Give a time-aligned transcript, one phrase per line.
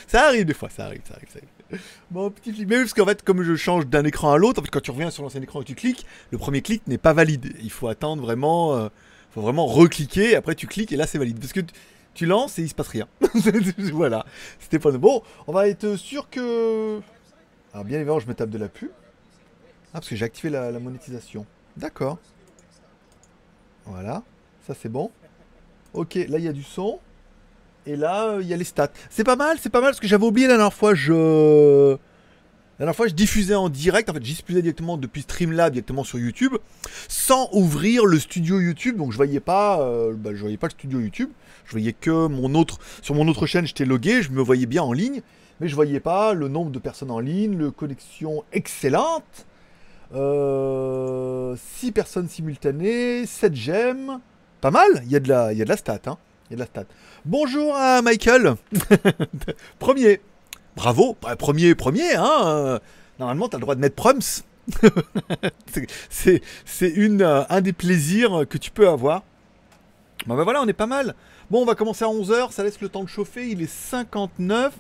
[0.06, 1.82] ça, arrive des fois, ça arrive, ça arrive, ça arrive.
[2.10, 2.68] Bon, petit clic.
[2.68, 5.10] Mais oui, parce qu'en fait, comme je change d'un écran à l'autre, quand tu reviens
[5.10, 7.54] sur l'ancien écran et tu cliques, le premier clic n'est pas valide.
[7.62, 8.76] Il faut attendre vraiment.
[8.76, 8.88] euh,
[9.30, 11.40] faut vraiment recliquer, après tu cliques et là c'est valide.
[11.40, 11.74] Parce que tu-
[12.14, 13.08] tu lances et il se passe rien.
[13.92, 14.24] voilà.
[14.60, 15.22] C'était pas bon.
[15.48, 17.00] On va être sûr que.
[17.72, 18.90] Alors bien évidemment, je me tape de la pub.
[19.88, 21.44] Ah, parce que j'ai activé la, la monétisation.
[21.76, 22.18] D'accord.
[23.86, 24.22] Voilà.
[24.66, 25.10] Ça c'est bon.
[25.92, 27.00] Ok, là il y a du son.
[27.86, 28.90] Et là, euh, il y a les stats.
[29.10, 31.96] C'est pas mal, c'est pas mal, parce que j'avais oublié la dernière fois, je...
[32.78, 36.02] La dernière fois, je diffusais en direct, en fait, je diffusais directement depuis Streamlab, directement
[36.02, 36.54] sur YouTube,
[37.06, 40.72] sans ouvrir le studio YouTube, donc je voyais pas, euh, bah, je voyais pas le
[40.72, 41.30] studio YouTube,
[41.66, 44.82] je voyais que mon autre, sur mon autre chaîne, j'étais logué, je me voyais bien
[44.82, 45.22] en ligne,
[45.60, 49.46] mais je voyais pas le nombre de personnes en ligne, le connexion excellente,
[50.12, 54.18] euh, 6 personnes simultanées, 7 j'aime,
[54.60, 56.18] pas mal, il y a de la, il y a de la stat, hein,
[56.50, 56.86] il y a de la stat.
[57.26, 58.56] Bonjour à Michael,
[59.78, 60.20] premier,
[60.76, 62.80] bravo, Bah, premier, premier, hein,
[63.18, 64.20] normalement t'as le droit de mettre prums,
[66.10, 66.42] c'est
[66.80, 69.22] une euh, un des plaisirs que tu peux avoir.
[70.26, 71.14] Bon ben voilà, on est pas mal.
[71.50, 74.74] Bon, on va commencer à 11h, ça laisse le temps de chauffer, il est 59.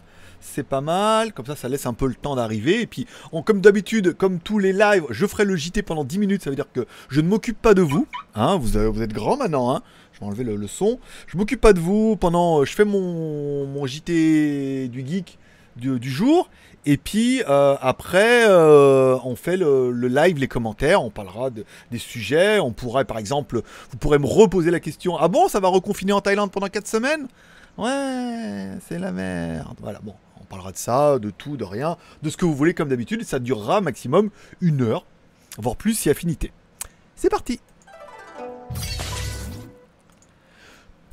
[0.46, 2.82] C'est pas mal, comme ça ça laisse un peu le temps d'arriver.
[2.82, 6.18] Et puis, on, comme d'habitude, comme tous les lives, je ferai le JT pendant 10
[6.18, 8.06] minutes, ça veut dire que je ne m'occupe pas de vous.
[8.34, 9.82] Hein, vous, avez- vous êtes grand maintenant, hein.
[10.12, 10.98] je vais enlever le, son.
[11.26, 12.60] Je m'occupe pas de vous pendant...
[12.60, 15.38] euh, Je fais mon, mon JT du geek
[15.76, 16.50] du, du jour.
[16.86, 21.64] Et puis euh, après, euh, on fait le, le live, les commentaires, on parlera de-
[21.90, 22.58] des sujets.
[22.60, 26.12] On pourrait, par exemple, vous pourrez me reposer la question Ah bon, ça va reconfiner
[26.12, 27.26] en Thaïlande pendant 4 semaines?
[27.78, 29.76] Ouais, c'est la merde.
[29.80, 30.14] Voilà, bon,
[30.44, 33.24] on parlera de ça, de tout, de rien, de ce que vous voulez comme d'habitude.
[33.24, 35.06] Ça durera maximum une heure,
[35.58, 36.52] voire plus si affinité.
[37.16, 37.60] C'est parti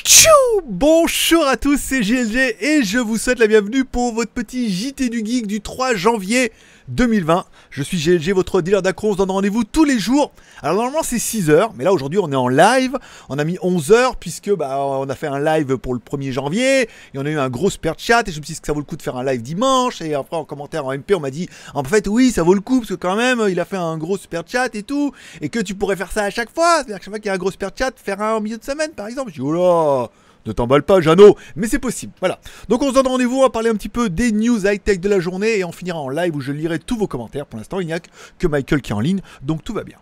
[0.03, 0.27] Tchou
[0.65, 5.09] Bonjour à tous, c'est GLG et je vous souhaite la bienvenue pour votre petit JT
[5.09, 6.51] du Geek du 3 janvier
[6.87, 7.45] 2020.
[7.69, 10.31] Je suis GLG, votre dealer d'accro, on se donne rendez-vous tous les jours.
[10.61, 12.97] Alors normalement c'est 6h, mais là aujourd'hui on est en live,
[13.29, 16.81] on a mis 11h puisque bah, on a fait un live pour le 1er janvier
[16.81, 18.73] et on a eu un gros super chat et je me suis dit que ça
[18.73, 21.19] vaut le coup de faire un live dimanche et après en commentaire en MP on
[21.19, 23.65] m'a dit en fait oui ça vaut le coup parce que quand même il a
[23.65, 25.11] fait un gros super chat et tout
[25.41, 27.29] et que tu pourrais faire ça à chaque fois, c'est-à-dire que chaque fois qu'il y
[27.29, 29.31] a un gros super chat, faire un en milieu de semaine par exemple.
[29.31, 30.09] Je dis oh là
[30.45, 32.13] ne t'emballe pas, Jeannot, mais c'est possible.
[32.19, 32.39] Voilà.
[32.69, 35.19] Donc on se donne rendez-vous, va parler un petit peu des news high-tech de la
[35.19, 37.45] journée et on finira en live où je lirai tous vos commentaires.
[37.45, 39.97] Pour l'instant, il n'y a que Michael qui est en ligne, donc tout va bien.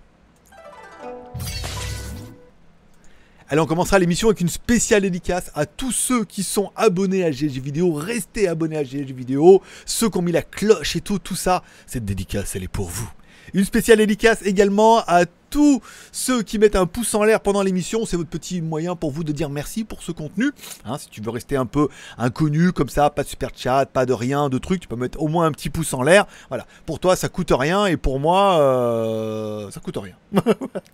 [3.51, 7.31] Allez, on commencera l'émission avec une spéciale dédicace à tous ceux qui sont abonnés à
[7.31, 7.93] GG Vidéo.
[7.93, 9.63] Restez abonnés à GG Vidéo.
[9.87, 11.63] Ceux qui ont mis la cloche et tout, tout ça.
[11.87, 13.09] Cette dédicace, elle est pour vous.
[13.55, 18.05] Une spéciale dédicace également à tous ceux qui mettent un pouce en l'air pendant l'émission.
[18.05, 20.51] C'est votre petit moyen pour vous de dire merci pour ce contenu.
[20.85, 21.87] Hein, si tu veux rester un peu
[22.17, 25.21] inconnu comme ça, pas de super chat, pas de rien, de trucs, tu peux mettre
[25.21, 26.25] au moins un petit pouce en l'air.
[26.49, 26.65] Voilà.
[26.85, 30.15] Pour toi, ça coûte rien et pour moi, euh, ça coûte rien.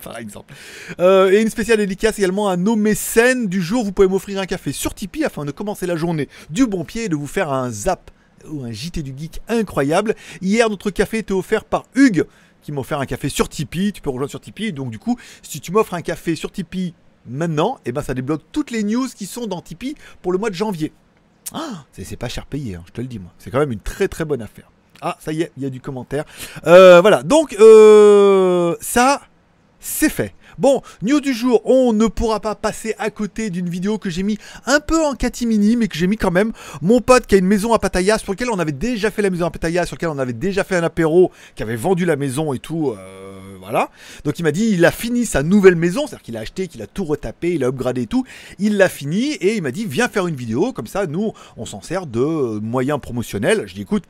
[0.02, 0.54] Par exemple.
[1.00, 3.84] Euh, et une spéciale dédicace également à nos mécènes du jour.
[3.84, 7.04] Vous pouvez m'offrir un café sur Tipeee afin de commencer la journée du bon pied
[7.04, 8.10] et de vous faire un zap
[8.48, 10.14] ou un JT du geek incroyable.
[10.40, 12.24] Hier, notre café était offert par Hugues
[12.66, 13.92] qui offert un café sur Tipeee.
[13.92, 14.72] Tu peux rejoindre sur Tipeee.
[14.72, 16.94] Donc du coup, si tu m'offres un café sur Tipeee
[17.28, 20.50] maintenant, et ben ça débloque toutes les news qui sont dans Tipeee pour le mois
[20.50, 20.92] de janvier.
[21.52, 23.32] Ah, c'est c'est pas cher payé, hein, je te le dis moi.
[23.38, 24.70] C'est quand même une très très bonne affaire.
[25.00, 26.24] Ah, ça y est, il y a du commentaire.
[26.66, 29.22] Euh, voilà, donc euh, ça,
[29.78, 30.34] c'est fait.
[30.58, 34.22] Bon, news du jour, on ne pourra pas passer à côté d'une vidéo que j'ai
[34.22, 36.52] mis un peu en catimini, mais que j'ai mis quand même.
[36.80, 39.28] Mon pote qui a une maison à Pattaya, sur laquelle on avait déjà fait la
[39.28, 42.16] maison à Pattaya, sur laquelle on avait déjà fait un apéro, qui avait vendu la
[42.16, 43.90] maison et tout, euh, voilà.
[44.24, 46.80] Donc il m'a dit, il a fini sa nouvelle maison, c'est-à-dire qu'il a acheté, qu'il
[46.80, 48.24] a tout retapé, il a upgradé et tout.
[48.58, 51.66] Il l'a fini et il m'a dit, viens faire une vidéo, comme ça, nous, on
[51.66, 53.64] s'en sert de euh, moyen promotionnel.
[53.66, 54.04] Je dis, écoute,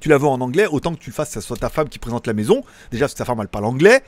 [0.00, 1.90] tu la veux en anglais, autant que tu le fasses, que ce soit ta femme
[1.90, 2.64] qui présente la maison.
[2.90, 4.02] Déjà, que ta femme, elle parle anglais.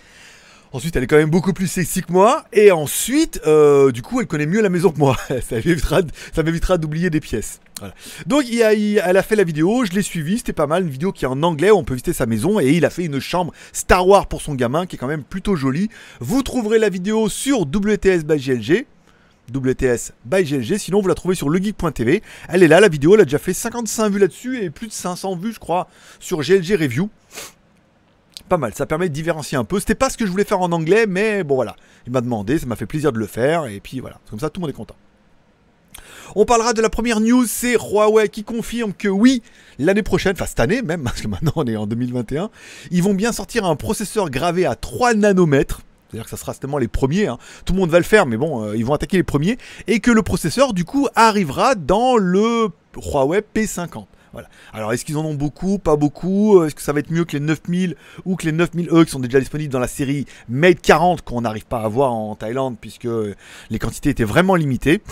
[0.72, 2.44] Ensuite, elle est quand même beaucoup plus sexy que moi.
[2.52, 5.16] Et ensuite, euh, du coup, elle connaît mieux la maison que moi.
[5.48, 5.56] ça
[6.42, 7.60] m'évitera, d'oublier des pièces.
[8.26, 8.60] Donc, il-
[9.04, 10.82] elle a fait la vidéo, je l'ai suivie, c'était pas mal.
[10.82, 12.60] Une vidéo qui est en anglais, où on peut visiter sa maison.
[12.60, 15.24] Et il a fait une chambre Star Wars pour son gamin, qui est quand même
[15.24, 15.88] plutôt jolie.
[16.20, 18.86] Vous trouverez la vidéo sur WTS by GLG.
[19.54, 22.20] WTS by GLG, sinon vous la trouvez sur legeek.tv.
[22.48, 24.92] Elle est là, la vidéo, elle a déjà fait 55 vues là-dessus et plus de
[24.92, 25.86] 500 vues, je crois,
[26.18, 27.08] sur GLG Review.
[28.48, 29.80] Pas mal, ça permet de différencier un peu.
[29.80, 31.74] C'était pas ce que je voulais faire en anglais, mais bon voilà.
[32.06, 34.20] Il m'a demandé, ça m'a fait plaisir de le faire, et puis voilà.
[34.30, 34.94] Comme ça, tout le monde est content.
[36.34, 39.42] On parlera de la première news, c'est Huawei qui confirme que oui,
[39.78, 42.50] l'année prochaine, enfin cette année même, parce que maintenant on est en 2021,
[42.90, 45.82] ils vont bien sortir un processeur gravé à 3 nanomètres.
[46.08, 47.38] c'est-à-dire que ça sera certainement les premiers, hein.
[47.64, 50.00] tout le monde va le faire, mais bon, euh, ils vont attaquer les premiers, et
[50.00, 54.06] que le processeur, du coup, arrivera dans le Huawei P50.
[54.72, 56.64] Alors, est-ce qu'ils en ont beaucoup, pas beaucoup.
[56.64, 59.20] Est-ce que ça va être mieux que les 9000 ou que les 9000E qui sont
[59.20, 63.08] déjà disponibles dans la série Mate 40 qu'on n'arrive pas à voir en Thaïlande puisque
[63.70, 65.02] les quantités étaient vraiment limitées?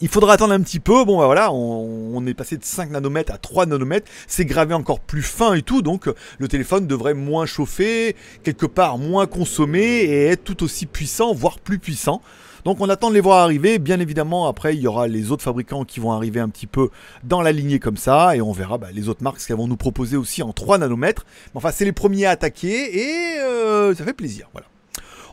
[0.00, 1.04] Il faudra attendre un petit peu.
[1.04, 4.10] Bon, bah voilà, on, est passé de 5 nanomètres à 3 nanomètres.
[4.26, 5.82] C'est gravé encore plus fin et tout.
[5.82, 6.08] Donc,
[6.38, 11.58] le téléphone devrait moins chauffer, quelque part moins consommer et être tout aussi puissant, voire
[11.58, 12.22] plus puissant.
[12.64, 13.78] Donc, on attend de les voir arriver.
[13.78, 16.90] Bien évidemment, après, il y aura les autres fabricants qui vont arriver un petit peu
[17.24, 18.36] dans la lignée comme ça.
[18.36, 20.78] Et on verra bah, les autres marques ce qu'elles vont nous proposer aussi en 3
[20.78, 21.24] nanomètres.
[21.46, 24.48] Mais enfin, c'est les premiers à attaquer et euh, ça fait plaisir.
[24.52, 24.66] Voilà.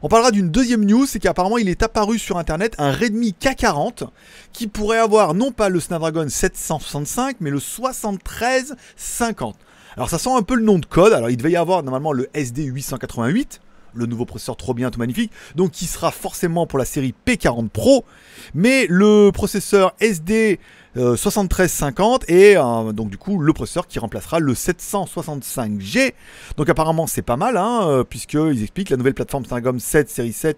[0.05, 4.07] On parlera d'une deuxième news, c'est qu'apparemment il est apparu sur internet un Redmi K40
[4.53, 9.55] qui pourrait avoir non pas le Snapdragon 765 mais le 7350.
[9.97, 12.13] Alors ça sent un peu le nom de code, alors il devait y avoir normalement
[12.13, 13.61] le SD 888
[13.95, 17.69] le nouveau processeur trop bien, tout magnifique, donc qui sera forcément pour la série P40
[17.69, 18.05] Pro,
[18.53, 20.59] mais le processeur SD
[20.95, 26.13] 7350 euh, et euh, donc du coup le processeur qui remplacera le 765G.
[26.57, 30.33] Donc apparemment c'est pas mal, hein, euh, puisqu'ils expliquent la nouvelle plateforme Snapdragon 7 série
[30.33, 30.57] 7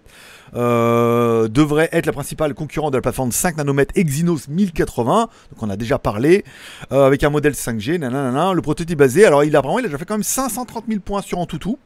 [0.54, 5.28] devrait être la principale concurrente de la plateforme 5 nanomètres Exynos 1080.
[5.52, 6.44] Donc on a déjà parlé
[6.90, 7.98] avec un modèle 5G.
[7.98, 10.84] Nanana, le prototype basé, alors il a vraiment il a déjà fait quand même 530
[10.88, 11.76] 000 points sur Antutu.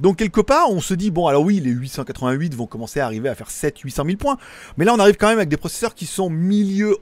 [0.00, 3.28] Donc quelque part, on se dit, bon, alors oui, les 888 vont commencer à arriver
[3.28, 4.36] à faire 7 800 000 points.
[4.76, 6.96] Mais là, on arrive quand même avec des processeurs qui sont milieu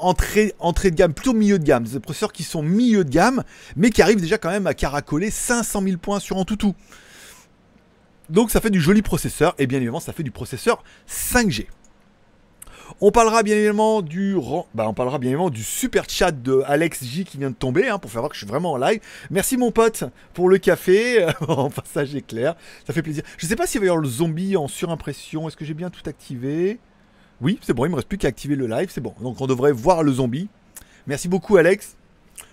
[0.00, 0.52] entrée,
[0.90, 1.84] de gamme, plutôt milieu de gamme.
[1.84, 3.44] Des processeurs qui sont milieu de gamme,
[3.76, 6.72] mais qui arrivent déjà quand même à caracoler 500 000 points sur Antutu.
[8.28, 11.66] Donc ça fait du joli processeur, et bien évidemment, ça fait du processeur 5G.
[13.00, 14.36] On parlera bien évidemment du
[14.74, 17.88] bah, on parlera bien évidemment du super chat de Alex J qui vient de tomber
[17.88, 19.00] hein, pour faire voir que je suis vraiment en live.
[19.30, 20.04] Merci mon pote
[20.34, 21.26] pour le café.
[21.48, 22.56] en passage éclair,
[22.86, 23.22] ça fait plaisir.
[23.38, 25.48] Je sais pas s'il va y avoir le zombie en surimpression.
[25.48, 26.78] Est-ce que j'ai bien tout activé?
[27.40, 29.14] Oui, c'est bon, il me reste plus qu'à activer le live, c'est bon.
[29.22, 30.48] Donc on devrait voir le zombie.
[31.06, 31.96] Merci beaucoup Alex.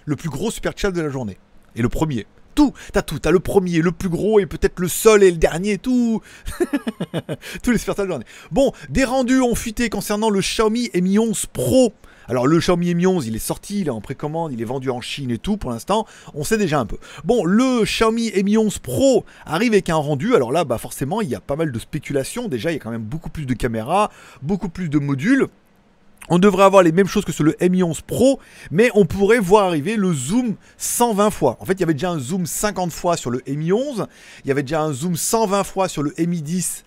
[0.05, 1.37] Le plus gros super chat de la journée.
[1.75, 2.25] Et le premier.
[2.55, 5.37] Tout, t'as tout, t'as le premier, le plus gros et peut-être le seul et le
[5.37, 6.21] dernier, tout.
[7.63, 8.25] Tous les super chats de la journée.
[8.49, 11.93] Bon, des rendus ont fuité concernant le Xiaomi Mi 11 Pro.
[12.29, 14.89] Alors le Xiaomi Mi 11, il est sorti, il est en précommande, il est vendu
[14.89, 16.05] en Chine et tout pour l'instant.
[16.33, 16.97] On sait déjà un peu.
[17.23, 20.35] Bon, le Xiaomi Mi 11 Pro arrive avec un rendu.
[20.35, 22.47] Alors là, bah forcément, il y a pas mal de spéculations.
[22.49, 25.47] Déjà, il y a quand même beaucoup plus de caméras, beaucoup plus de modules.
[26.29, 28.39] On devrait avoir les mêmes choses que sur le Mi 11 Pro,
[28.69, 31.55] mais on pourrait voir arriver le zoom 120 fois.
[31.61, 34.07] En fait, il y avait déjà un zoom 50 fois sur le Mi 11,
[34.43, 36.83] il y avait déjà un zoom 120 fois sur le Mi 10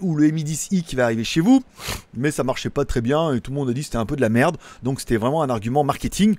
[0.00, 1.62] ou le Mi 10i qui va arriver chez vous,
[2.14, 4.16] mais ça marchait pas très bien et tout le monde a dit c'était un peu
[4.16, 6.36] de la merde, donc c'était vraiment un argument marketing.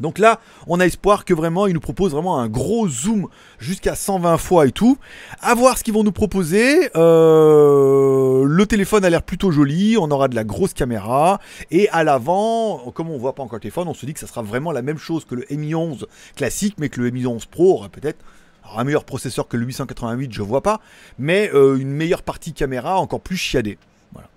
[0.00, 3.28] Donc là, on a espoir que vraiment ils nous proposent vraiment un gros zoom
[3.58, 4.98] jusqu'à 120 fois et tout.
[5.40, 6.90] À voir ce qu'ils vont nous proposer.
[6.96, 9.96] Euh, le téléphone a l'air plutôt joli.
[9.96, 11.40] On aura de la grosse caméra
[11.70, 14.26] et à l'avant, comme on voit pas encore le téléphone, on se dit que ça
[14.26, 17.46] sera vraiment la même chose que le Mi 11 classique, mais que le Mi 11
[17.46, 18.18] Pro aura peut-être
[18.76, 20.80] un meilleur processeur que le 888, je vois pas,
[21.18, 23.78] mais euh, une meilleure partie caméra encore plus chiadée.
[24.12, 24.28] Voilà.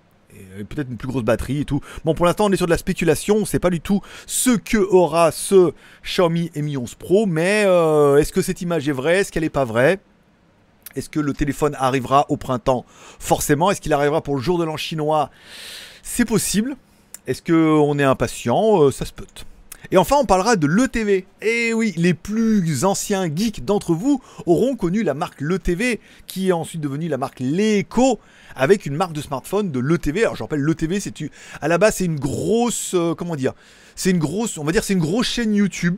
[0.58, 1.80] Et peut-être une plus grosse batterie et tout.
[2.04, 3.36] Bon, pour l'instant, on est sur de la spéculation.
[3.36, 5.72] On sait pas du tout ce que aura ce
[6.04, 9.18] Xiaomi Mi 11 Pro, mais euh, est-ce que cette image est vraie?
[9.18, 9.98] Est-ce qu'elle n'est pas vraie?
[10.96, 12.84] Est-ce que le téléphone arrivera au printemps?
[13.18, 13.70] Forcément.
[13.70, 15.30] Est-ce qu'il arrivera pour le jour de l'an chinois?
[16.02, 16.76] C'est possible.
[17.26, 18.82] Est-ce qu'on est impatient?
[18.82, 19.26] Euh, Ça se peut.
[19.90, 21.26] Et enfin, on parlera de l'ETV.
[21.40, 26.48] Et eh oui, les plus anciens geeks d'entre vous auront connu la marque l'ETV, qui
[26.48, 28.18] est ensuite devenue la marque Leco,
[28.54, 30.22] avec une marque de smartphone de l'ETV.
[30.22, 31.14] Alors, je rappelle, l'ETV, c'est
[31.60, 33.54] à la base, c'est une grosse, euh, comment dire,
[33.94, 35.96] c'est une grosse, on va dire, c'est une grosse chaîne YouTube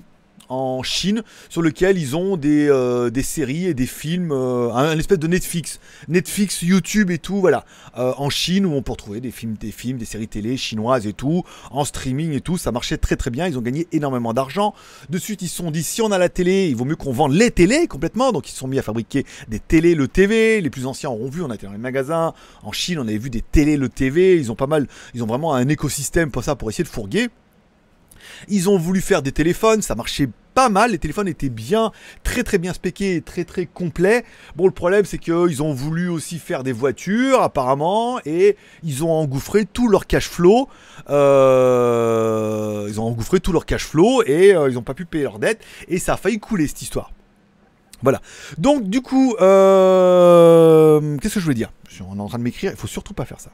[0.50, 4.98] en Chine sur lequel ils ont des, euh, des séries et des films, euh, un,
[4.98, 7.64] espèce de Netflix, Netflix, YouTube et tout, voilà,
[7.96, 11.06] euh, en Chine où on peut retrouver des films, des films, des séries télé chinoises
[11.06, 14.34] et tout, en streaming et tout, ça marchait très très bien, ils ont gagné énormément
[14.34, 14.74] d'argent.
[15.08, 17.12] De suite ils se sont dit si on a la télé, il vaut mieux qu'on
[17.12, 20.60] vende les télés complètement, donc ils se sont mis à fabriquer des télés le TV,
[20.60, 23.18] les plus anciens auront vu, on a été dans les magasins, en Chine on avait
[23.18, 26.42] vu des télés le TV, ils ont pas mal, ils ont vraiment un écosystème pour
[26.42, 27.28] ça pour essayer de fourguer.
[28.48, 31.92] Ils ont voulu faire des téléphones, ça marchait pas mal, les téléphones étaient bien,
[32.24, 34.24] très très bien spéqués très très complets.
[34.56, 39.12] Bon, le problème c'est qu'ils ont voulu aussi faire des voitures apparemment et ils ont
[39.12, 40.68] engouffré tout leur cash flow.
[41.08, 45.24] Euh, ils ont engouffré tout leur cash flow et euh, ils n'ont pas pu payer
[45.24, 47.12] leurs dettes et ça a failli couler cette histoire.
[48.02, 48.20] Voilà.
[48.58, 51.70] Donc du coup, euh, qu'est-ce que je voulais dire?
[52.08, 53.50] On est en train de m'écrire, il faut surtout pas faire ça.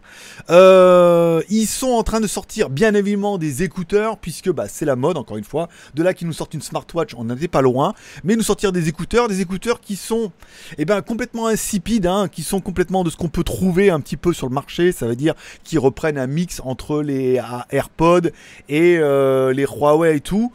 [0.51, 4.97] Euh, ils sont en train de sortir bien évidemment des écouteurs, puisque bah, c'est la
[4.97, 5.69] mode, encore une fois.
[5.95, 7.95] De là qu'ils nous sortent une smartwatch, on n'était pas loin.
[8.25, 10.33] Mais nous sortir des écouteurs, des écouteurs qui sont
[10.79, 14.17] eh ben, complètement insipides, hein, qui sont complètement de ce qu'on peut trouver un petit
[14.17, 14.93] peu sur le marché.
[14.93, 15.35] Ça veut dire
[15.65, 18.29] qu'ils reprennent un mix entre les AirPods
[18.69, 20.53] et euh, les Huawei et tout.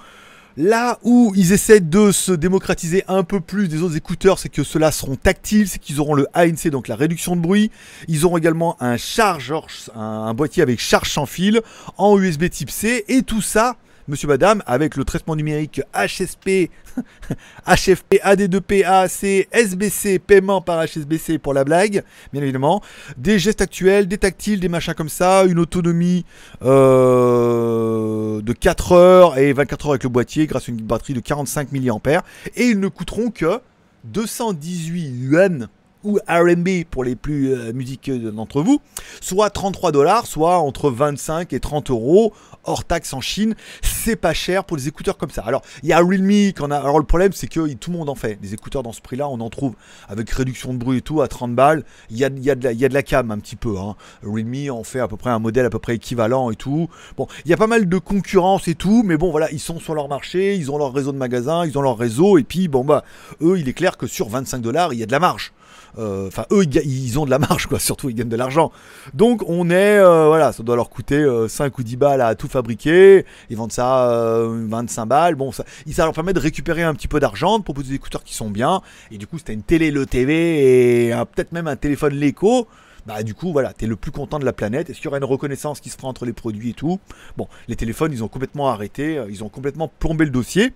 [0.58, 4.64] Là où ils essaient de se démocratiser un peu plus des autres écouteurs, c'est que
[4.64, 7.72] ceux-là seront tactiles, c'est qu'ils auront le ANC, donc la réduction de bruit.
[8.08, 11.62] Ils auront également un chargeur, un boîtier avec charge sans fil
[11.98, 13.78] en USB type C, et tout ça
[14.12, 16.70] monsieur, madame, avec le traitement numérique HSP,
[17.66, 22.04] HFP, AD2P, AAC, SBC, paiement par HSBC pour la blague,
[22.34, 22.82] bien évidemment,
[23.18, 26.26] des gestes actuels, des tactiles, des machins comme ça, une autonomie
[26.62, 31.22] euh, de 4 heures et 24 heures avec le boîtier grâce à une batterie de
[31.22, 32.24] 45 mAh,
[32.58, 33.62] et ils ne coûteront que
[34.04, 35.70] 218 yuan
[36.04, 38.82] ou RB pour les plus euh, d'entre vous,
[39.20, 43.56] soit 33 dollars, soit entre 25 et 30 euros hors taxe en Chine.
[43.82, 45.44] C'est pas cher pour des écouteurs comme ça.
[45.44, 46.52] Alors, il y a Realme.
[46.72, 48.40] Alors, le problème, c'est que tout le monde en fait.
[48.42, 49.74] Des écouteurs dans ce prix-là, on en trouve
[50.08, 51.84] avec réduction de bruit et tout à 30 balles.
[52.10, 53.78] Il y a, y, a de la, y a de la cam un petit peu.
[53.78, 53.96] Hein.
[54.24, 56.90] Realme en fait à peu près un modèle à peu près équivalent et tout.
[57.18, 59.80] Bon, il y a pas mal de concurrence et tout, mais bon, voilà, ils sont
[59.80, 62.68] sur leur marché, ils ont leur réseau de magasins, ils ont leur réseau, et puis,
[62.68, 63.04] bon, bah,
[63.42, 65.54] eux, il est clair que sur 25 dollars, il y a de la marge.
[65.98, 67.80] Euh, enfin, eux, ils, ont de la marge, quoi.
[67.92, 68.72] Surtout, ils gagnent de l'argent.
[69.14, 72.36] Donc, on est, euh, voilà, ça doit leur coûter 5 euh, ou 10 balles à
[72.36, 73.26] tout fabriquer.
[73.50, 75.36] Ils vendent ça 25 balles.
[75.36, 75.64] Bon, ça,
[75.98, 78.82] leur permet de récupérer un petit peu d'argent, de proposer des écouteurs qui sont bien.
[79.12, 82.68] Et du coup, c'était une télé Le TV et peut-être même un téléphone Leco
[83.08, 84.92] bah du coup voilà, t'es le plus content de la planète.
[84.92, 87.00] Est-ce qu'il y aura une reconnaissance qui se fera entre les produits et tout?
[87.36, 90.72] Bon, les téléphones, ils ont complètement arrêté, ils ont complètement plombé le dossier.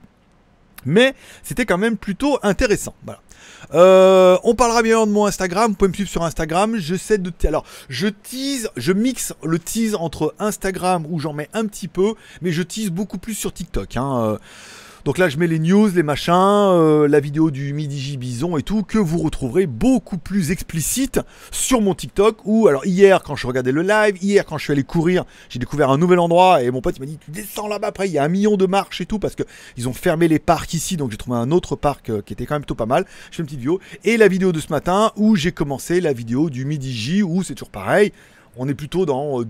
[0.86, 2.96] Mais c'était quand même plutôt intéressant.
[3.74, 5.72] Euh, on parlera bien de mon Instagram.
[5.72, 6.78] Vous pouvez me suivre sur Instagram.
[6.78, 7.32] J'essaie de.
[7.46, 12.14] Alors, je tease, je mixe le tease entre Instagram où j'en mets un petit peu,
[12.42, 13.98] mais je tease beaucoup plus sur TikTok.
[13.98, 14.22] Hein.
[14.24, 14.38] Euh,
[15.06, 18.58] donc là, je mets les news, les machins, euh, la vidéo du Midi J Bison
[18.58, 21.20] et tout, que vous retrouverez beaucoup plus explicite
[21.52, 22.40] sur mon TikTok.
[22.46, 25.60] Ou alors hier, quand je regardais le live, hier, quand je suis allé courir, j'ai
[25.60, 28.14] découvert un nouvel endroit et mon pote il m'a dit Tu descends là-bas après, il
[28.14, 30.98] y a un million de marches et tout, parce qu'ils ont fermé les parcs ici,
[30.98, 33.06] donc j'ai trouvé un autre parc euh, qui était quand même plutôt pas mal.
[33.30, 33.80] Je fais une petite vidéo.
[34.06, 37.44] Et la vidéo de ce matin où j'ai commencé la vidéo du Midi J, où
[37.44, 38.12] c'est toujours pareil
[38.58, 39.46] on est plutôt dans euh,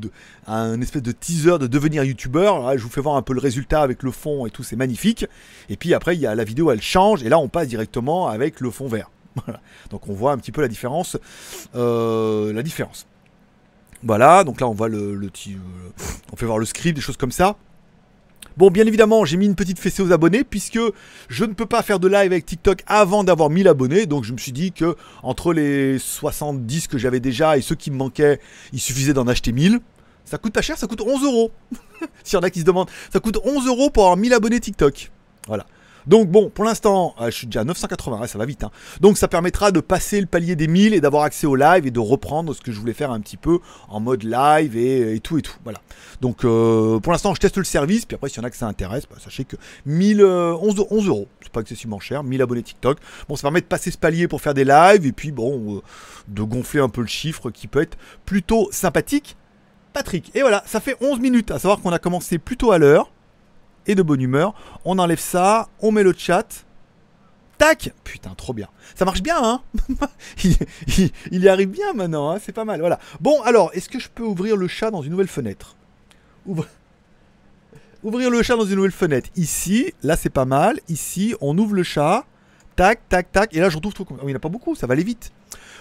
[0.48, 2.78] un espèce de teaser de devenir youtubeur.
[2.78, 5.26] je vous fais voir un peu le résultat avec le fond et tout, c'est magnifique.
[5.70, 8.28] Et puis après, il y a la vidéo, elle change, et là, on passe directement
[8.28, 9.10] avec le fond vert.
[9.90, 11.18] Donc on voit un petit peu la différence.
[11.76, 13.08] Euh, la différence.
[14.04, 15.60] Voilà, donc là on voit le, euh,
[16.32, 17.56] on fait voir le script, des choses comme ça.
[18.58, 20.80] Bon, bien évidemment, j'ai mis une petite fessée aux abonnés puisque
[21.28, 24.06] je ne peux pas faire de live avec TikTok avant d'avoir 1000 abonnés.
[24.06, 27.92] Donc je me suis dit que entre les 70 que j'avais déjà et ceux qui
[27.92, 28.40] me manquaient,
[28.72, 29.80] il suffisait d'en acheter 1000.
[30.24, 31.52] Ça coûte pas cher, ça coûte 11 euros.
[32.24, 34.62] S'il y en a qui se demandent, ça coûte 11 euros pour avoir 1000 abonnés
[34.62, 35.12] TikTok.
[35.48, 35.66] Voilà.
[36.08, 38.64] Donc bon, pour l'instant, euh, je suis déjà à 980, ça va vite.
[38.64, 38.72] Hein.
[39.02, 41.92] Donc ça permettra de passer le palier des 1000 et d'avoir accès au live et
[41.92, 43.60] de reprendre ce que je voulais faire un petit peu
[43.90, 45.56] en mode live et, tout et tout.
[45.64, 45.80] Voilà.
[46.22, 48.58] Donc euh, pour l'instant, je teste le service, puis après, s'il y en a que
[48.58, 52.64] ça intéresse, bah, sachez que 1000, 11, 11 euros, c'est pas excessivement cher, 1000 abonnés
[52.64, 53.00] TikTok.
[53.28, 55.82] Bon, ça permet de passer ce palier pour faire des lives et puis bon, euh,
[56.28, 59.36] de gonfler un peu le chiffre qui peut être plutôt sympathique.
[59.94, 60.30] Patrick.
[60.36, 63.10] Et voilà, ça fait 11 minutes, à savoir qu'on a commencé plutôt à l'heure
[63.88, 64.54] et de bonne humeur.
[64.86, 66.66] On enlève ça, on met le chat.
[67.58, 68.68] Tac Putain, trop bien.
[68.96, 69.62] Ça marche bien, hein
[71.32, 72.80] il, y arrive bien maintenant, hein c'est pas mal.
[72.80, 73.00] Voilà.
[73.22, 75.76] Bon, alors, est-ce que je peux ouvrir le chat dans une nouvelle fenêtre?
[78.04, 79.30] Ouvrir le chat dans une nouvelle fenêtre.
[79.36, 80.80] Ici, là c'est pas mal.
[80.90, 82.26] Ici, on ouvre le chat.
[82.76, 83.56] Tac, tac, tac.
[83.56, 84.06] Et là, je retrouve tout.
[84.22, 85.32] il n'y en a pas beaucoup, ça va aller vite.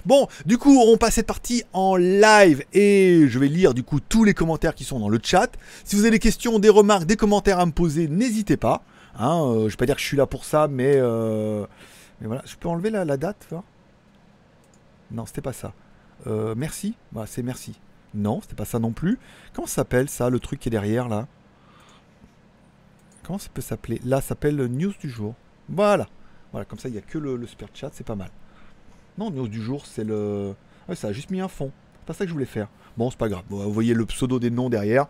[0.06, 4.00] Bon, du coup, on passe cette partie en live et je vais lire du coup
[4.00, 5.50] tous les commentaires qui sont dans le chat.
[5.84, 8.82] Si vous avez des questions, des remarques, des commentaires à me poser, n'hésitez pas.
[9.16, 11.66] Hein, euh, je vais pas dire que je suis là pour ça, mais, euh,
[12.20, 12.42] voilà.
[12.44, 13.48] Je peux enlever la, date
[15.10, 15.72] Non, c'était pas ça.
[16.26, 16.94] Euh, merci.
[17.12, 17.78] Voilà, c'est merci.
[18.12, 19.18] Non, c'était pas ça non plus.
[19.54, 21.26] Comment s'appelle ça, le truc qui est derrière là?
[23.24, 24.00] Comment ça peut s'appeler?
[24.04, 25.34] Là, ça s'appelle news du jour.
[25.68, 26.08] Voilà.
[26.54, 28.30] Voilà, comme ça, il n'y a que le, super chat, c'est pas mal.
[29.18, 30.54] Non, news du jour, c'est le.
[30.88, 31.72] Ouais, ça a juste mis un fond.
[31.94, 32.68] C'est pas ça que je voulais faire.
[32.96, 33.42] Bon, c'est pas grave.
[33.48, 35.06] vous voyez le pseudo des noms derrière.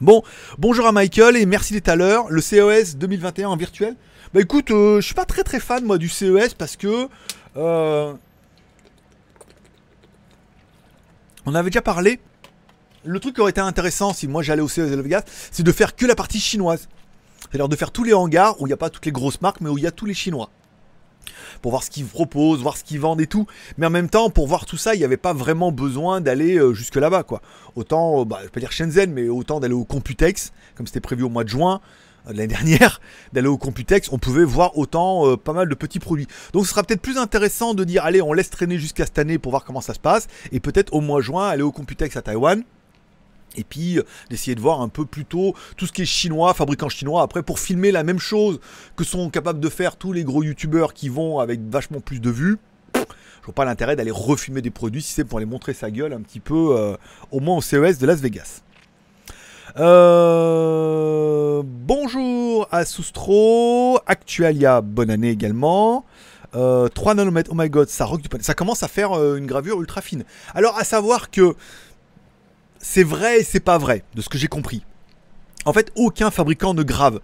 [0.00, 0.22] Bon,
[0.56, 2.30] bonjour à Michael et merci d'être à l'heure.
[2.30, 3.96] Le CES 2021 en virtuel.
[4.32, 7.08] Bah écoute, euh, je suis pas très très fan moi du CES parce que.
[7.56, 8.14] Euh,
[11.44, 12.20] on avait déjà parlé.
[13.04, 15.72] Le truc qui aurait été intéressant si moi j'allais au CES de Vegas, c'est de
[15.72, 16.88] faire que la partie chinoise.
[17.48, 19.60] C'est-à-dire de faire tous les hangars où il n'y a pas toutes les grosses marques,
[19.60, 20.50] mais où il y a tous les Chinois.
[21.62, 23.46] pour voir ce qu'ils proposent, voir ce qu'ils vendent et tout.
[23.76, 26.56] Mais en même temps, pour voir tout ça, il n'y avait pas vraiment besoin d'aller
[26.58, 27.42] euh, jusque là-bas, quoi.
[27.76, 31.00] Autant, euh, bah, je vais pas dire Shenzhen, mais autant d'aller au Computex, comme c'était
[31.00, 31.80] prévu au mois de juin
[32.26, 33.00] euh, de l'année dernière,
[33.32, 36.28] d'aller au Computex, on pouvait voir autant pas mal de petits produits.
[36.52, 39.38] Donc ce sera peut-être plus intéressant de dire, allez, on laisse traîner jusqu'à cette année
[39.38, 42.16] pour voir comment ça se passe, et peut-être au mois de juin, aller au Computex
[42.16, 42.62] à Taïwan
[43.56, 46.88] et puis euh, d'essayer de voir un peu plutôt tout ce qui est chinois, fabricant
[46.88, 48.60] chinois, après pour filmer la même chose
[48.96, 52.30] que sont capables de faire tous les gros youtubeurs qui vont avec vachement plus de
[52.30, 52.58] vues.
[52.94, 56.12] Je vois pas l'intérêt d'aller refilmer des produits si c'est pour aller montrer sa gueule
[56.12, 56.96] un petit peu, euh,
[57.30, 58.62] au moins au CES de Las Vegas.
[59.78, 66.04] Euh, bonjour à Soustro, Actualia, bonne année également.
[66.52, 70.00] 3 nanomètres, oh my god, ça rock du Ça commence à faire une gravure ultra
[70.00, 70.24] fine.
[70.52, 71.54] Alors à savoir que
[72.80, 74.82] c'est vrai et c'est pas vrai, de ce que j'ai compris.
[75.66, 77.20] En fait, aucun fabricant ne grave.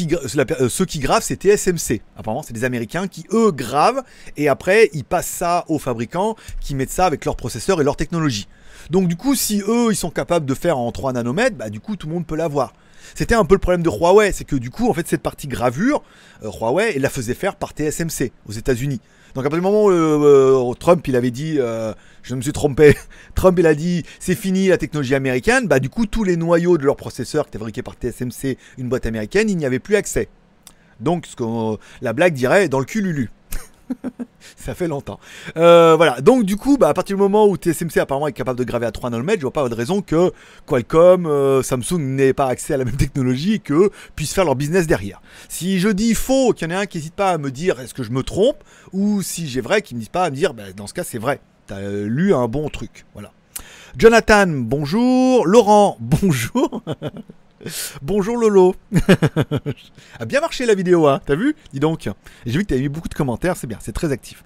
[0.00, 2.02] Euh, ceux qui gravent, c'est TSMC.
[2.16, 4.02] Apparemment, c'est des Américains qui, eux, gravent,
[4.36, 7.96] et après, ils passent ça aux fabricants qui mettent ça avec leur processeur et leur
[7.96, 8.48] technologie.
[8.90, 11.78] Donc, du coup, si eux, ils sont capables de faire en 3 nanomètres, bah, du
[11.78, 12.72] coup, tout le monde peut l'avoir.
[13.14, 15.46] C'était un peu le problème de Huawei, c'est que du coup, en fait, cette partie
[15.46, 16.02] gravure,
[16.42, 19.00] euh, Huawei, il la faisait faire par TSMC aux États-Unis.
[19.36, 22.52] Donc à partir du moment où euh, Trump il avait dit euh, je me suis
[22.52, 22.96] trompé,
[23.34, 26.78] Trump il a dit c'est fini la technologie américaine, bah du coup tous les noyaux
[26.78, 29.96] de leur processeur qui étaient fabriqués par TSMC, une boîte américaine, il n'y avait plus
[29.96, 30.30] accès.
[31.00, 31.26] Donc
[32.00, 33.30] la blague dirait dans le cul Lulu.
[34.56, 35.18] ça fait longtemps.
[35.56, 38.58] Euh, voilà, donc du coup, bah, à partir du moment où TSMC apparemment est capable
[38.58, 40.32] de graver à 3 nanomètres, je vois pas de raison que
[40.66, 44.56] Qualcomm, euh, Samsung n'aient pas accès à la même technologie et que puissent faire leur
[44.56, 45.20] business derrière.
[45.48, 47.80] Si je dis faux, qu'il y en a un qui n'hésite pas à me dire
[47.80, 48.62] est-ce que je me trompe,
[48.92, 51.18] ou si j'ai vrai, qu'il disent pas à me dire bah, dans ce cas c'est
[51.18, 53.06] vrai, t'as lu un bon truc.
[53.14, 53.32] Voilà.
[53.96, 55.46] Jonathan, bonjour.
[55.46, 56.82] Laurent, bonjour.
[58.02, 58.74] Bonjour Lolo.
[60.20, 61.56] a bien marché la vidéo, hein, t'as vu?
[61.72, 62.08] Dis donc.
[62.44, 64.44] J'ai vu que t'avais eu beaucoup de commentaires, c'est bien, c'est très actif.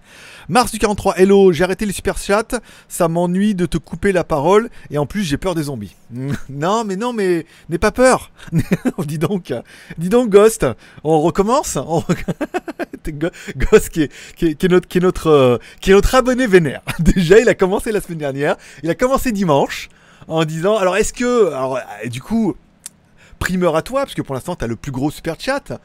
[0.48, 4.22] Mars du 43, hello, j'ai arrêté les super chats, ça m'ennuie de te couper la
[4.22, 5.96] parole, et en plus j'ai peur des zombies.
[6.48, 8.30] non, mais non, mais n'aie pas peur.
[9.04, 9.52] dis donc,
[9.98, 10.66] dis donc Ghost,
[11.02, 11.78] on recommence?
[13.56, 16.82] Ghost qui est, notre, qui, est notre, euh, qui est notre abonné vénère.
[17.00, 19.88] Déjà, il a commencé la semaine dernière, il a commencé dimanche
[20.28, 22.54] en disant, alors est-ce que, alors du coup,
[23.40, 25.80] primeur à toi, parce que pour l'instant, tu as le plus gros super chat.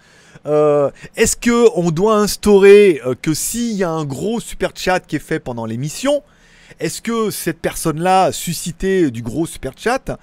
[0.45, 4.99] Euh, est-ce que on doit instaurer euh, que s'il y a un gros super chat
[4.99, 6.21] qui est fait pendant l'émission,
[6.79, 10.19] est-ce que cette personne-là, suscitée du gros super chat,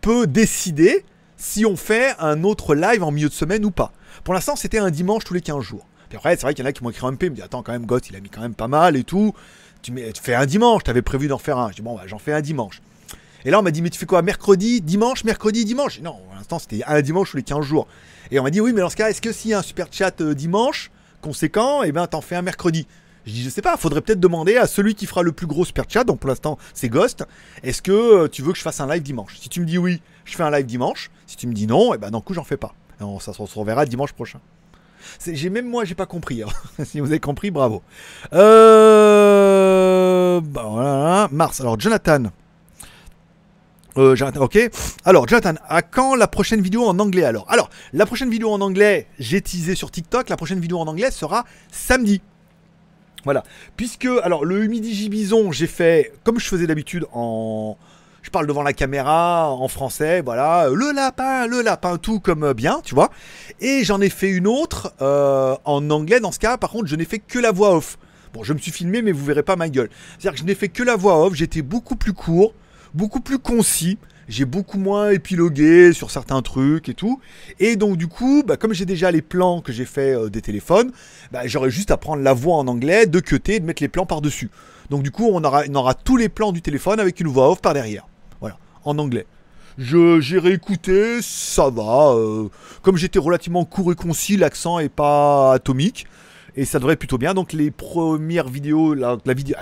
[0.00, 1.04] peut décider
[1.36, 3.92] si on fait un autre live en milieu de semaine ou pas?
[4.22, 5.86] Pour l'instant, c'était un dimanche tous les 15 jours.
[6.08, 7.42] Puis après, c'est vrai qu'il y en a qui m'ont écrit un MP, me dit
[7.42, 9.34] attends quand même, Goth, il a mis quand même pas mal et tout.
[9.82, 11.70] Tu fais un dimanche, t'avais prévu d'en faire un.
[11.70, 12.80] Je dis bon, bah, j'en fais un dimanche.
[13.44, 16.00] Et là, on m'a dit, mais tu fais quoi Mercredi, dimanche, mercredi, dimanche?
[16.00, 17.86] Non, pour l'instant, c'était un dimanche tous les 15 jours.
[18.30, 19.62] Et on m'a dit, oui, mais dans ce cas, est-ce que s'il y a un
[19.62, 22.86] super chat euh, dimanche, conséquent, et eh ben, t'en fais un mercredi?
[23.26, 25.64] Je dis, je sais pas, faudrait peut-être demander à celui qui fera le plus gros
[25.64, 27.24] super chat, donc pour l'instant c'est Ghost,
[27.62, 29.38] est-ce que euh, tu veux que je fasse un live dimanche?
[29.38, 31.10] Si tu me dis oui, je fais un live dimanche.
[31.26, 32.74] Si tu me dis non, et eh ben d'un coup j'en fais pas.
[33.20, 34.40] ça se reverra dimanche prochain.
[35.26, 36.42] J'ai même moi j'ai pas compris.
[36.42, 36.48] Hein.
[36.84, 37.82] si vous avez compris, bravo.
[38.34, 39.12] Euh,
[40.42, 41.60] bah, voilà, Mars.
[41.62, 42.24] Alors Jonathan.
[43.96, 44.58] Euh, ok.
[45.04, 47.46] Alors, Jonathan, à quand la prochaine vidéo en anglais alors?
[47.48, 51.10] Alors, la prochaine vidéo en anglais, j'ai teasé sur TikTok, la prochaine vidéo en anglais
[51.10, 52.20] sera samedi.
[53.24, 53.42] Voilà.
[53.76, 57.76] Puisque, alors, le Midi Gibison, j'ai fait, comme je faisais d'habitude, en.
[58.22, 60.70] Je parle devant la caméra, en français, voilà.
[60.70, 63.10] Le lapin, le lapin, tout comme bien, tu vois.
[63.60, 66.20] Et j'en ai fait une autre euh, en anglais.
[66.20, 67.98] Dans ce cas, par contre, je n'ai fait que la voix off.
[68.32, 69.90] Bon, je me suis filmé, mais vous verrez pas ma gueule.
[70.12, 72.54] C'est-à-dire que je n'ai fait que la voix off, j'étais beaucoup plus court
[72.94, 73.98] beaucoup plus concis.
[74.26, 77.20] J'ai beaucoup moins épilogué sur certains trucs et tout.
[77.60, 80.40] Et donc du coup, bah, comme j'ai déjà les plans que j'ai fait euh, des
[80.40, 80.92] téléphones,
[81.30, 83.88] bah, j'aurais juste à prendre la voix en anglais, de cuter et de mettre les
[83.88, 84.50] plans par-dessus.
[84.88, 87.74] Donc du coup, on aura, tous les plans du téléphone avec une voix off par
[87.74, 88.06] derrière.
[88.40, 89.26] Voilà, en anglais.
[89.76, 92.12] Je, j'ai réécouté, ça va.
[92.14, 92.48] Euh,
[92.82, 96.06] comme j'étais relativement court et concis, l'accent est pas atomique
[96.56, 97.34] et ça devrait plutôt bien.
[97.34, 99.56] Donc les premières vidéos, la, vidéo,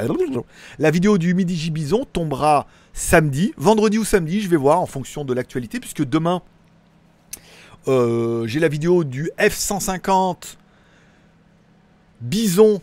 [0.78, 5.24] la vidéo du Midi Gibison tombera samedi, vendredi ou samedi, je vais voir en fonction
[5.24, 6.42] de l'actualité, puisque demain
[7.88, 10.57] euh, j'ai la vidéo du F150
[12.20, 12.81] Bison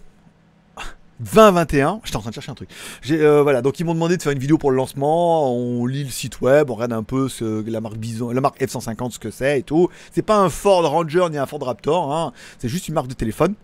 [1.19, 2.01] 2021.
[2.03, 2.69] J'étais en train de chercher un truc.
[3.11, 5.53] Euh, voilà, donc ils m'ont demandé de faire une vidéo pour le lancement.
[5.53, 7.27] On lit le site web, on regarde un peu
[7.67, 9.89] la marque Bison, la marque F150, ce que c'est et tout.
[10.11, 12.33] C'est pas un Ford Ranger ni un Ford Raptor, hein.
[12.57, 13.55] c'est juste une marque de téléphone.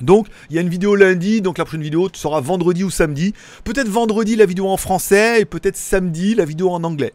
[0.00, 3.32] Donc, il y a une vidéo lundi, donc la prochaine vidéo sera vendredi ou samedi.
[3.64, 7.12] Peut-être vendredi la vidéo en français et peut-être samedi la vidéo en anglais.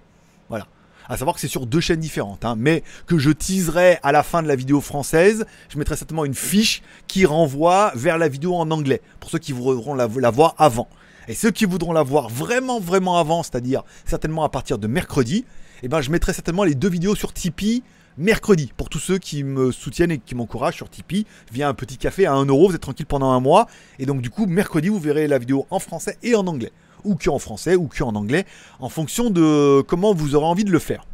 [0.50, 0.68] Voilà.
[1.08, 4.24] À savoir que c'est sur deux chaînes différentes, hein, mais que je teaserai à la
[4.24, 5.46] fin de la vidéo française.
[5.70, 9.52] Je mettrai certainement une fiche qui renvoie vers la vidéo en anglais, pour ceux qui
[9.52, 10.88] voudront la, voir avant.
[11.28, 15.46] Et ceux qui voudront la voir vraiment, vraiment avant, c'est-à-dire certainement à partir de mercredi,
[15.84, 17.84] eh ben, je mettrai certainement les deux vidéos sur Tipeee
[18.18, 18.72] mercredi.
[18.76, 22.26] Pour tous ceux qui me soutiennent et qui m'encouragent sur Tipeee, via un petit café
[22.26, 23.68] à 1€, vous êtes tranquille pendant un mois.
[24.00, 26.72] Et donc, du coup, mercredi, vous verrez la vidéo en français et en anglais.
[27.04, 28.46] Ou que en français, ou que en anglais,
[28.80, 31.06] en fonction de comment vous aurez envie de le faire.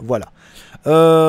[0.00, 0.30] Voilà.
[0.86, 1.28] Euh...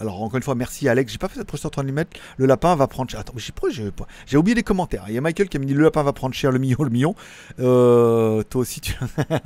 [0.00, 1.12] Alors encore une fois, merci Alex.
[1.12, 2.18] J'ai pas fait cette train de mettre.
[2.36, 3.20] Le lapin va prendre cher.
[3.20, 5.04] Attends, j'ai oublié les commentaires.
[5.08, 6.90] Il y a Michael qui m'a dit le lapin va prendre cher, le million, le
[6.90, 7.14] million.
[7.58, 8.94] Euh, toi aussi, tu.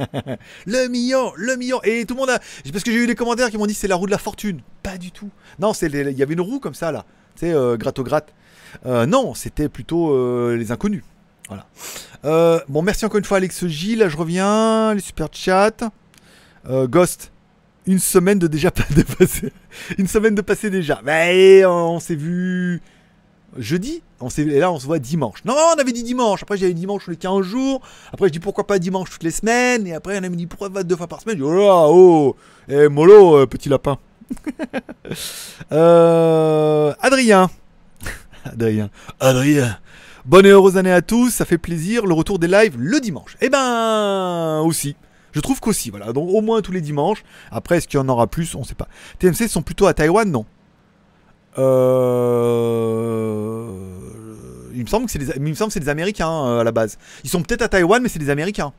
[0.66, 1.80] le million, le million.
[1.84, 2.38] Et tout le monde a.
[2.70, 4.60] Parce que j'ai eu des commentaires qui m'ont dit c'est la roue de la fortune.
[4.82, 5.30] Pas du tout.
[5.58, 7.04] Non, c'est il y avait une roue comme ça là.
[7.36, 8.32] Tu sais, euh, gratte.
[8.86, 11.02] Euh, non, c'était plutôt euh, les inconnus.
[11.48, 11.66] Voilà.
[12.24, 13.96] Euh, bon, merci encore une fois Alex J.
[13.96, 14.94] Là, je reviens.
[14.94, 15.90] Les super chats.
[16.64, 17.31] Ghost
[17.86, 19.52] une semaine de déjà de passer,
[19.98, 21.00] une semaine de passer déjà.
[21.04, 22.80] Mais on, s'est vu
[23.58, 25.44] jeudi, on s'est et là on se voit dimanche.
[25.44, 26.42] Non, on avait dit dimanche.
[26.42, 27.80] Après j'avais dimanche tous les 15 jours.
[28.12, 29.86] Après je dis pourquoi pas dimanche toutes les semaines?
[29.86, 31.36] Et après on a dit pourquoi pas deux fois par semaine?
[31.38, 32.36] Je dis oh là oh,
[32.68, 33.98] eh, mollo euh, petit lapin.
[35.72, 37.50] euh, Adrien.
[38.44, 38.90] Adrien.
[39.20, 39.78] Adrien.
[40.24, 42.06] Bonne et heureuse année à tous, ça fait plaisir.
[42.06, 43.36] Le retour des lives le dimanche.
[43.40, 44.94] Eh ben aussi.
[45.32, 46.12] Je trouve qu'aussi, voilà.
[46.12, 47.24] Donc au moins tous les dimanches.
[47.50, 48.54] Après, est-ce qu'il y en aura plus?
[48.54, 48.88] On sait pas.
[49.18, 50.44] TMC sont plutôt à Taïwan, non?
[51.58, 53.68] Euh...
[54.74, 56.98] Il me semble que c'est des, il Américains euh, à la base.
[57.24, 58.72] Ils sont peut-être à Taïwan, mais c'est des Américains.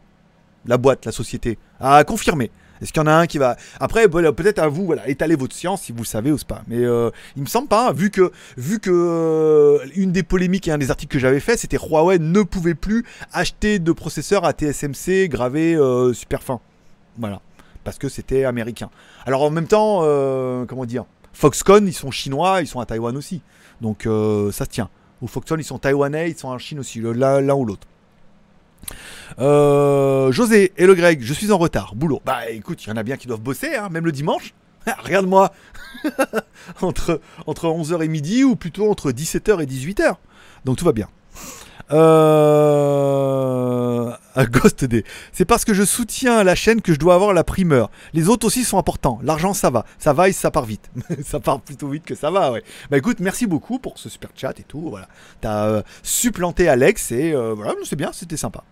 [0.66, 1.58] La boîte, la société.
[1.80, 2.52] À confirmer.
[2.84, 3.56] Est-ce qu'il y en a un qui va.
[3.80, 6.64] Après, peut-être à vous, voilà, étaler votre science si vous savez ou pas.
[6.68, 10.72] Mais euh, il me semble pas, vu que, vu que euh, une des polémiques et
[10.72, 14.52] un des articles que j'avais fait, c'était Huawei ne pouvait plus acheter de processeurs à
[14.52, 16.60] TSMC gravés euh, super fins.
[17.18, 17.40] Voilà.
[17.86, 18.90] Parce que c'était américain.
[19.26, 20.00] Alors en même temps,
[20.68, 23.42] comment dire Foxconn, ils sont chinois, ils sont à Taïwan aussi.
[23.82, 24.90] Donc ça se tient.
[25.22, 27.86] Ou Foxconn, ils sont taïwanais, ils sont en Chine aussi, l'un ou l'autre.
[29.40, 31.96] Euh, José et le Greg, je suis en retard.
[31.96, 32.22] Boulot.
[32.26, 34.54] Bah écoute, il y en a bien qui doivent bosser, hein, même le dimanche.
[35.04, 35.52] Regarde-moi.
[36.82, 40.16] entre, entre 11h et midi, ou plutôt entre 17h et 18h.
[40.66, 41.08] Donc tout va bien.
[41.92, 42.64] Euh...
[44.50, 45.06] Ghost D.
[45.32, 47.92] C'est parce que je soutiens la chaîne que je dois avoir la primeur.
[48.14, 49.20] Les autres aussi sont importants.
[49.22, 49.86] L'argent, ça va.
[50.00, 50.90] Ça va et ça part vite.
[51.24, 52.64] ça part plutôt vite que ça va, ouais.
[52.90, 54.90] Bah écoute, merci beaucoup pour ce super chat et tout.
[54.90, 55.08] Voilà.
[55.42, 58.64] T'as euh, supplanté Alex et euh, voilà, c'est bien, c'était sympa.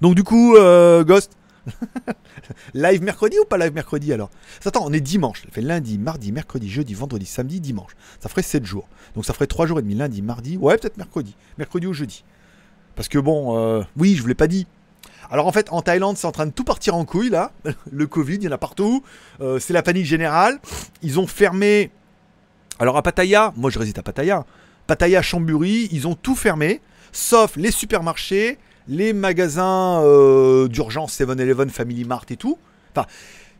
[0.00, 1.36] Donc du coup, euh, Ghost,
[2.74, 4.30] live mercredi ou pas live mercredi alors?
[4.64, 5.42] Attends, on est dimanche.
[5.42, 7.92] Ça fait lundi, mardi, mercredi, jeudi, vendredi, samedi, dimanche.
[8.20, 8.88] Ça ferait 7 jours.
[9.14, 9.94] Donc ça ferait 3 jours et demi.
[9.94, 11.36] Lundi, mardi, ouais, peut-être mercredi.
[11.58, 12.24] Mercredi ou jeudi.
[12.96, 14.66] Parce que bon, euh, oui, je vous l'ai pas dit.
[15.30, 17.52] Alors en fait, en Thaïlande, c'est en train de tout partir en couille là.
[17.90, 19.02] Le Covid, il y en a partout.
[19.40, 20.58] Euh, c'est la panique générale.
[21.02, 21.90] Ils ont fermé.
[22.78, 24.44] Alors à Pattaya, moi je réside à Pattaya.
[24.86, 26.80] Pattaya, Chamburi, ils ont tout fermé,
[27.12, 28.58] sauf les supermarchés,
[28.88, 32.58] les magasins euh, d'urgence 7-Eleven, Family Mart et tout,
[32.94, 33.06] enfin,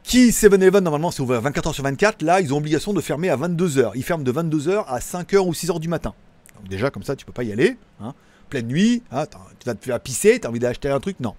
[0.02, 3.36] qui 7-Eleven normalement c'est ouvert 24h sur 24, là ils ont obligation de fermer à
[3.36, 3.92] 22h.
[3.94, 6.14] Ils ferment de 22h à 5h ou 6h du matin.
[6.56, 7.76] Donc déjà comme ça tu peux pas y aller.
[8.00, 8.14] Hein.
[8.48, 9.26] Pleine nuit, hein,
[9.60, 11.34] tu vas te faire pisser, tu as envie d'acheter un truc, non.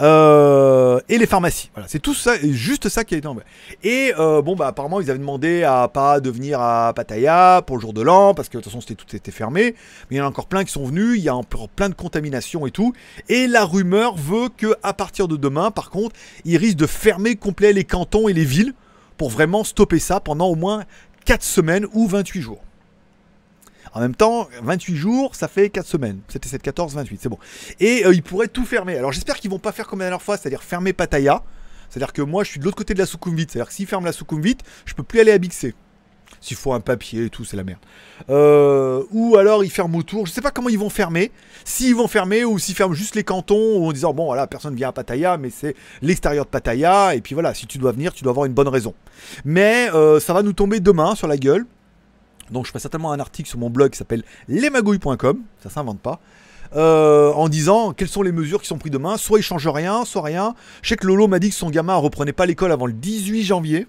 [0.00, 1.70] Euh, et les pharmacies.
[1.74, 3.46] Voilà, c'est tout ça, juste ça qui a été envoyé.
[3.82, 7.76] Et euh, bon, bah apparemment, ils avaient demandé à pas de venir à Pattaya pour
[7.76, 9.74] le jour de l'an, parce que de toute façon, c'était tout était fermé.
[10.10, 11.88] Mais il y en a encore plein qui sont venus, il y a encore plein
[11.88, 12.92] de contaminations et tout.
[13.28, 17.36] Et la rumeur veut que à partir de demain, par contre, ils risquent de fermer
[17.36, 18.74] complet les cantons et les villes
[19.16, 20.84] pour vraiment stopper ça pendant au moins
[21.24, 22.65] 4 semaines ou 28 jours.
[23.92, 26.20] En même temps, 28 jours, ça fait 4 semaines.
[26.28, 27.38] C'était 7, 14, 28, c'est bon.
[27.80, 28.96] Et euh, ils pourraient tout fermer.
[28.96, 31.42] Alors j'espère qu'ils vont pas faire comme la dernière fois, c'est-à-dire fermer Pattaya.
[31.88, 33.46] C'est-à-dire que moi, je suis de l'autre côté de la Sukhumvit.
[33.48, 35.74] C'est-à-dire que s'ils ferment la Sukhumvit, je peux plus aller à Bixé.
[36.40, 37.80] S'il faut un papier et tout, c'est la merde.
[38.30, 40.26] Euh, ou alors ils ferment autour.
[40.26, 41.32] Je sais pas comment ils vont fermer.
[41.64, 44.88] S'ils vont fermer ou s'ils ferment juste les cantons en disant bon voilà personne vient
[44.88, 48.22] à Pattaya mais c'est l'extérieur de Pattaya et puis voilà si tu dois venir tu
[48.22, 48.94] dois avoir une bonne raison.
[49.44, 51.66] Mais euh, ça va nous tomber demain sur la gueule.
[52.50, 56.20] Donc je ferai certainement un article sur mon blog qui s'appelle lesmagouilles.com, ça s'invente pas.
[56.74, 59.16] Euh, en disant quelles sont les mesures qui sont prises demain?
[59.16, 60.54] Soit il change rien, soit rien.
[60.82, 63.42] Je sais que Lolo m'a dit que son gamin reprenait pas l'école avant le 18
[63.44, 63.86] janvier.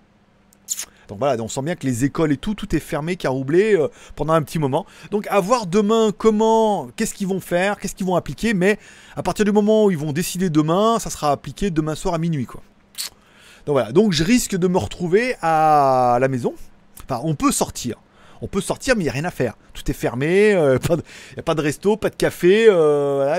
[1.08, 3.88] Donc voilà, on sent bien que les écoles et tout, tout est fermé, caroublé euh,
[4.15, 4.86] pendant un petit moment.
[5.10, 8.78] Donc à voir demain comment, qu'est-ce qu'ils vont faire, qu'est-ce qu'ils vont appliquer, mais
[9.15, 12.17] à partir du moment où ils vont décider demain, ça sera appliqué demain soir à
[12.17, 12.62] minuit quoi.
[13.65, 16.54] Donc voilà, donc je risque de me retrouver à la maison.
[17.04, 17.98] Enfin, on peut sortir
[18.41, 19.56] On peut sortir, mais il n'y a rien à faire.
[19.73, 22.67] Tout est fermé, il n'y a pas de resto, pas de café.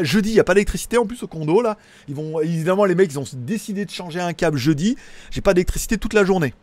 [0.03, 1.77] Jeudi, il n'y a pas d'électricité en plus au condo là.
[2.09, 4.97] Ils vont, évidemment, les mecs, ils ont décidé de changer un câble jeudi.
[5.31, 6.55] J'ai pas d'électricité toute la journée.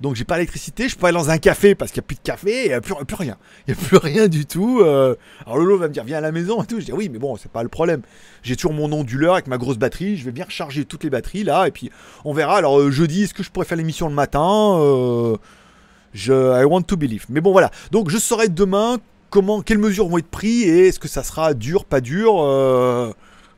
[0.00, 2.16] Donc j'ai pas l'électricité, je peux aller dans un café parce qu'il n'y a plus
[2.16, 3.36] de café, il n'y a plus, rien.
[3.66, 4.80] Il n'y a plus rien du tout.
[4.80, 5.16] Euh.
[5.44, 6.78] alors Lolo va me dire viens à la maison et tout.
[6.78, 8.02] Je dis oui mais bon c'est pas le problème.
[8.42, 11.42] J'ai toujours mon onduleur avec ma grosse batterie, je vais bien recharger toutes les batteries
[11.42, 11.90] là et puis
[12.24, 12.56] on verra.
[12.56, 15.36] Alors euh, jeudi est-ce que je pourrais faire l'émission le matin euh,
[16.12, 17.24] je, I want to believe.
[17.28, 17.70] Mais bon voilà.
[17.90, 18.98] Donc je saurai demain
[19.30, 22.34] comment, quelles mesures vont être prises et est-ce que ça sera dur, pas dur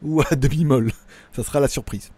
[0.03, 0.93] ou à demi-molle.
[1.37, 2.11] Ça sera la surprise.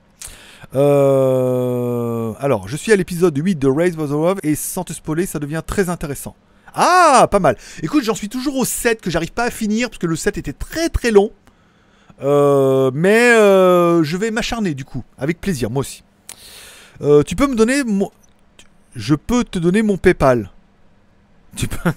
[0.75, 5.27] Euh, alors, je suis à l'épisode 8 de Raise Was Love et sans te spoiler,
[5.27, 6.35] ça devient très intéressant.
[6.75, 7.59] Ah, pas mal.
[7.83, 10.39] Écoute, j'en suis toujours au 7 que j'arrive pas à finir parce que le 7
[10.39, 11.31] était très très long.
[12.23, 16.03] Euh, mais euh, je vais m'acharner du coup, avec plaisir, moi aussi.
[17.27, 17.83] tu peux me donner.
[18.95, 20.51] Je peux te donner mon PayPal.
[21.57, 21.91] Tu peux...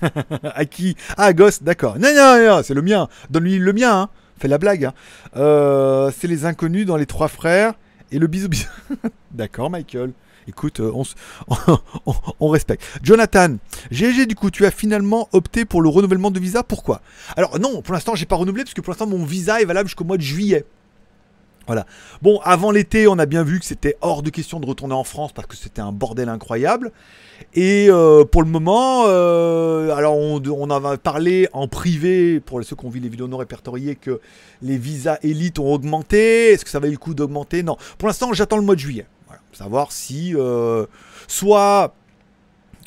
[0.44, 0.96] à qui?
[1.18, 1.98] Ah, Ghost, d'accord.
[2.00, 3.08] Non, non, non, c'est le mien.
[3.30, 4.10] Donne-lui le mien, hein.
[4.38, 4.86] Fais la blague.
[4.86, 6.10] Hein.
[6.14, 7.74] c'est les inconnus dans les trois frères.
[8.12, 8.68] Et le bisou bisou.
[9.32, 10.12] D'accord, Michael.
[10.48, 10.92] Écoute, euh,
[12.40, 12.84] on, respecte.
[13.02, 13.58] Jonathan,
[13.90, 16.62] GG, du coup, tu as finalement opté pour le renouvellement de visa.
[16.62, 17.02] Pourquoi?
[17.36, 19.90] Alors, non, pour l'instant, j'ai pas renouvelé parce que pour l'instant, mon visa est valable
[19.90, 20.66] jusqu'au mois de juillet.
[21.68, 21.86] Voilà.
[22.22, 25.04] Bon, avant l'été, on a bien vu que c'était hors de question de retourner en
[25.04, 26.92] France parce que c'était un bordel incroyable.
[27.54, 32.64] Et euh, pour le moment, euh, alors on, on en a parlé en privé pour
[32.64, 34.22] ceux qui ont vu les vidéos non répertoriées que
[34.62, 36.52] les visas élites ont augmenté.
[36.52, 37.64] Est-ce que ça va le coup d'augmenter?
[37.64, 37.78] Non.
[37.98, 39.08] Pour l'instant, j'attends le mois de juillet.
[39.28, 39.42] Voilà.
[39.52, 40.86] Savoir si euh,
[41.28, 41.96] soit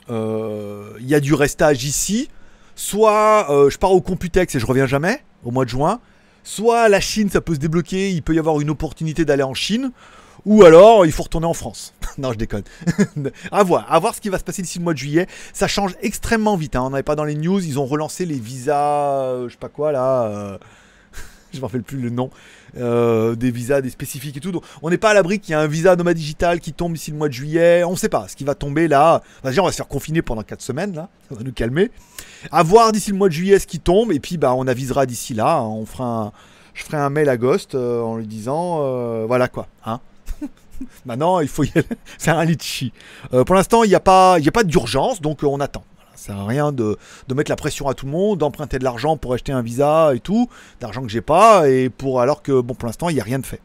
[0.08, 2.30] il y a du restage ici,
[2.74, 6.00] soit je pars au Computex et je reviens jamais au mois de juin
[6.44, 9.54] soit la Chine, ça peut se débloquer, il peut y avoir une opportunité d'aller en
[9.54, 9.92] Chine,
[10.44, 11.94] ou alors il faut retourner en France.
[12.18, 12.64] non, je déconne.
[13.52, 15.26] à voir, à voir ce qui va se passer d'ici le mois de juillet.
[15.52, 16.76] Ça change extrêmement vite.
[16.76, 16.82] Hein.
[16.82, 19.68] On n'avait pas dans les news, ils ont relancé les visas, euh, je sais pas
[19.68, 20.24] quoi là.
[20.24, 20.58] Euh,
[21.52, 22.30] je me rappelle plus le nom.
[22.76, 24.60] Euh, des visas, des spécifiques et tout.
[24.82, 27.10] On n'est pas à l'abri qu'il y ait un visa nomade digital qui tombe ici
[27.10, 27.82] le mois de juillet.
[27.84, 29.22] On ne sait pas ce qui va tomber là.
[29.42, 31.08] on va se faire confiner pendant 4 semaines là.
[31.28, 31.90] Ça va nous calmer.
[32.52, 34.12] À voir d'ici le mois de juillet ce qui tombe.
[34.12, 35.62] Et puis, bah, on avisera d'ici là.
[35.62, 36.32] On fera
[36.74, 39.66] Je ferai un mail à Ghost euh, en lui disant euh, voilà quoi.
[39.84, 40.00] Hein
[41.06, 41.86] Maintenant, il faut y aller
[42.18, 42.92] faire un litchi.
[43.46, 45.84] pour l'instant, il n'y a pas, a pas d'urgence, donc on attend.
[46.18, 46.98] Ça sert à rien de,
[47.32, 50.20] mettre la pression à tout le monde, d'emprunter de l'argent pour acheter un visa et
[50.20, 50.48] tout,
[50.80, 53.38] d'argent que j'ai pas, et pour alors que bon pour l'instant il n'y a rien
[53.38, 53.60] de fait.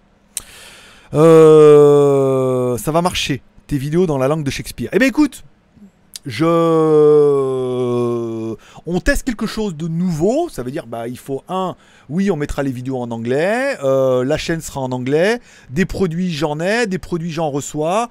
[1.15, 4.89] Euh, ça va marcher, tes vidéos dans la langue de Shakespeare.
[4.93, 5.43] Eh bien écoute,
[6.27, 6.45] je...
[8.85, 11.75] On teste quelque chose de nouveau, ça veut dire bah il faut un,
[12.07, 15.39] oui on mettra les vidéos en anglais, euh, la chaîne sera en anglais,
[15.71, 18.09] des produits j'en ai, des produits j'en reçois,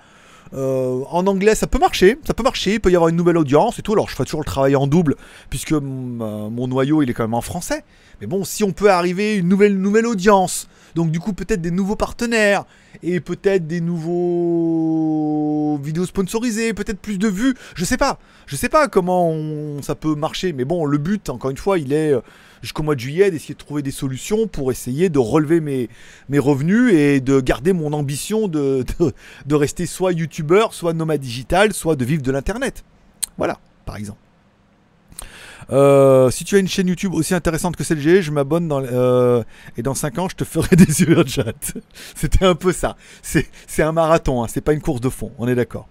[0.55, 3.38] euh, en anglais, ça peut marcher, ça peut marcher, il peut y avoir une nouvelle
[3.38, 3.93] audience et tout.
[3.93, 5.17] Alors, je fais toujours le travail en double,
[5.51, 7.85] puisque mon noyau, il est quand même en français.
[8.21, 11.71] Mais bon, si on peut arriver une nouvelle, nouvelle audience, donc du coup, peut-être des
[11.71, 12.65] nouveaux partenaires,
[13.03, 18.19] et peut-être des nouveaux vidéos sponsorisées, peut-être plus de vues, je sais pas.
[18.47, 19.35] Je sais pas comment
[19.83, 22.21] ça peut marcher, mais bon, le but, encore une fois, il est euh,
[22.62, 25.88] jusqu'au mois de juillet d'essayer de trouver des solutions pour essayer de relever mes,
[26.29, 28.85] mes revenus et de garder mon ambition de,
[29.46, 32.85] de, rester soit youtubeur, soit nomade digital, soit de vivre de l'internet.
[33.37, 34.18] Voilà, par exemple.
[35.70, 39.42] Euh, si tu as une chaîne YouTube aussi intéressante que celle-ci, je m'abonne dans, euh,
[39.77, 40.92] et dans 5 ans, je te ferai des
[41.27, 41.53] chat.
[42.14, 42.96] C'était un peu ça.
[43.22, 45.88] C'est un marathon, hein, c'est pas une course de fond, on est d'accord.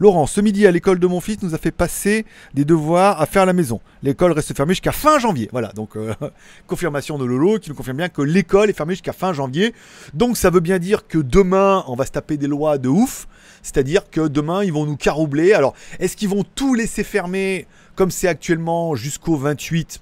[0.00, 3.26] Laurent, ce midi à l'école de mon fils nous a fait passer des devoirs à
[3.26, 3.82] faire la maison.
[4.02, 5.50] L'école reste fermée jusqu'à fin janvier.
[5.52, 6.14] Voilà, donc euh,
[6.66, 9.74] confirmation de Lolo qui nous confirme bien que l'école est fermée jusqu'à fin janvier.
[10.14, 13.28] Donc ça veut bien dire que demain on va se taper des lois de ouf.
[13.62, 15.52] C'est-à-dire que demain ils vont nous caroubler.
[15.52, 20.00] Alors est-ce qu'ils vont tout laisser fermer comme c'est actuellement jusqu'au 28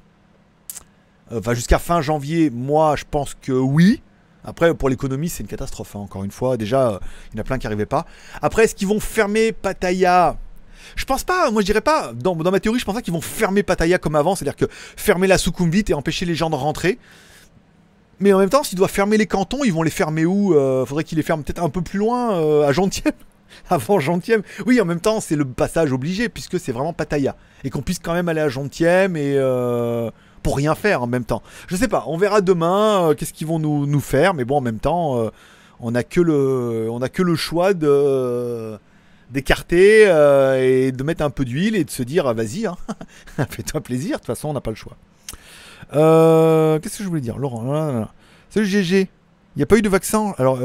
[1.32, 4.00] euh, Enfin jusqu'à fin janvier, moi je pense que oui.
[4.48, 6.56] Après, pour l'économie, c'est une catastrophe, hein, encore une fois.
[6.56, 6.98] Déjà, euh,
[7.32, 8.06] il y en a plein qui n'arrivaient pas.
[8.40, 10.36] Après, est-ce qu'ils vont fermer Pattaya?
[10.96, 13.20] Je pense pas, moi je dirais pas, dans, ma théorie, je pense pas qu'ils vont
[13.20, 16.98] fermer Pattaya comme avant, c'est-à-dire que fermer la Sukhumvit et empêcher les gens de rentrer.
[18.20, 20.54] Mais en même temps, s'ils doivent fermer les cantons, ils vont les fermer où?
[20.54, 23.12] Euh, Faudrait qu'ils les ferment peut-être un peu plus loin, euh, à Gentième
[23.70, 27.36] Avant Gentième Oui, en même temps, c'est le passage obligé, puisque c'est vraiment Pattaya.
[27.64, 29.36] Et qu'on puisse quand même aller à Gentième et
[30.48, 31.42] pour rien faire en même temps.
[31.66, 34.56] Je sais pas, on verra demain euh, qu'est-ce qu'ils vont nous, nous, faire, mais bon,
[34.56, 35.28] en même temps, euh,
[35.78, 38.78] on n'a que le, on a que le choix de
[39.30, 42.78] d'écarter euh, et de mettre un peu d'huile et de se dire ah, vas-y, hein,
[43.50, 44.12] fais-toi plaisir.
[44.12, 44.96] De toute façon, on n'a pas le choix.
[45.92, 48.08] qu'est-ce que je voulais dire, Laurent
[48.48, 49.10] Salut GG.
[49.54, 50.32] Il n'y a pas eu de vaccin?
[50.38, 50.60] Alors,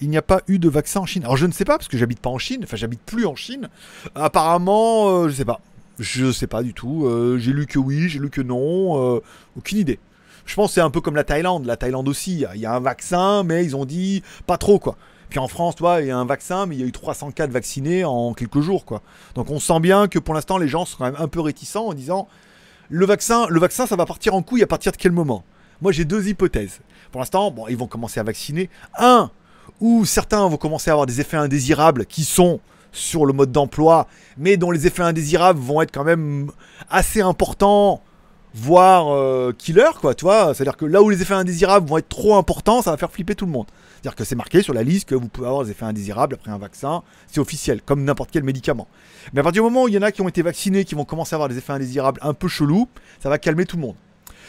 [0.00, 1.24] il n'y a pas eu de vaccin en Chine.
[1.24, 2.62] Alors, je ne sais pas parce que j'habite pas en Chine.
[2.64, 3.68] Enfin, j'habite plus en Chine.
[4.14, 5.60] Apparemment, je sais pas.
[5.98, 7.06] Je sais pas du tout.
[7.06, 9.16] Euh, j'ai lu que oui, j'ai lu que non.
[9.16, 9.20] Euh,
[9.56, 9.98] aucune idée.
[10.44, 11.64] Je pense que c'est un peu comme la Thaïlande.
[11.64, 14.96] La Thaïlande aussi, il y a un vaccin, mais ils ont dit pas trop quoi.
[15.28, 17.32] Puis en France, toi, il y a un vaccin, mais il y a eu 300
[17.32, 19.02] cas de vaccinés en quelques jours quoi.
[19.34, 21.86] Donc on sent bien que pour l'instant, les gens sont quand même un peu réticents
[21.86, 22.28] en disant
[22.88, 25.44] le vaccin, le vaccin, ça va partir en couille à partir de quel moment?
[25.82, 26.80] Moi, j'ai deux hypothèses.
[27.10, 28.70] Pour l'instant, bon, ils vont commencer à vacciner.
[28.98, 29.30] Un,
[29.80, 32.60] où certains vont commencer à avoir des effets indésirables qui sont
[32.96, 34.06] sur le mode d'emploi,
[34.38, 36.50] mais dont les effets indésirables vont être quand même
[36.90, 38.02] assez importants,
[38.54, 40.54] voire euh, killer, quoi, tu vois.
[40.54, 43.34] C'est-à-dire que là où les effets indésirables vont être trop importants, ça va faire flipper
[43.34, 43.66] tout le monde.
[43.94, 46.50] C'est-à-dire que c'est marqué sur la liste que vous pouvez avoir des effets indésirables après
[46.50, 48.88] un vaccin, c'est officiel, comme n'importe quel médicament.
[49.32, 50.94] Mais à partir du moment où il y en a qui ont été vaccinés, qui
[50.94, 52.88] vont commencer à avoir des effets indésirables un peu chelous,
[53.20, 53.96] ça va calmer tout le monde.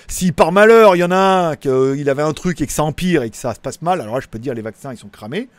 [0.07, 2.83] Si par malheur il y en a un qu'il avait un truc et que ça
[2.83, 4.97] empire et que ça se passe mal, alors là je peux dire les vaccins ils
[4.97, 5.49] sont cramés.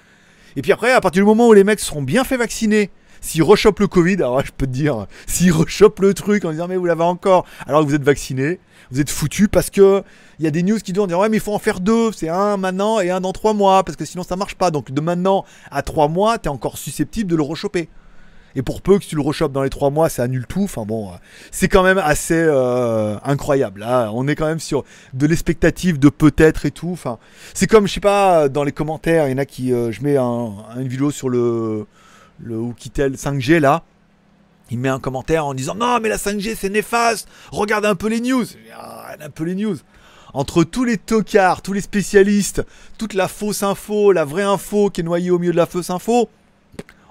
[0.56, 3.42] Et puis après, à partir du moment où les mecs seront bien fait vacciner, s'ils
[3.42, 6.76] rechopent le Covid, alors je peux te dire, s'ils rechopent le truc en disant mais
[6.76, 10.02] vous l'avez encore, alors que vous êtes vacciné, vous êtes foutu parce que
[10.38, 12.28] il y a des news qui disent ouais mais il faut en faire deux, c'est
[12.28, 14.70] un maintenant et un dans trois mois parce que sinon ça marche pas.
[14.70, 17.88] Donc de maintenant à trois mois, t'es encore susceptible de le rechoper.
[18.59, 20.64] Et pour peu que tu le rechopes dans les trois mois, ça annule tout.
[20.64, 21.12] Enfin bon,
[21.53, 23.83] c'est quand même assez euh, incroyable.
[23.83, 24.83] Là, on est quand même sur
[25.14, 26.90] de l'expectative de peut-être et tout.
[26.90, 27.18] Enfin,
[27.55, 30.03] c'est comme je sais pas dans les commentaires, il y en a qui, euh, je
[30.03, 31.87] mets une vidéo sur le
[32.40, 33.85] le Oukitel 5G là.
[34.73, 37.29] Il met un commentaire en disant non mais la 5G c'est néfaste.
[37.53, 38.44] Regarde un peu les news.
[38.77, 39.77] Ah, un peu les news.
[40.35, 42.66] Entre tous les tocards, tous les spécialistes,
[42.99, 45.90] toute la fausse info, la vraie info qui est noyée au milieu de la fausse
[45.90, 46.29] info,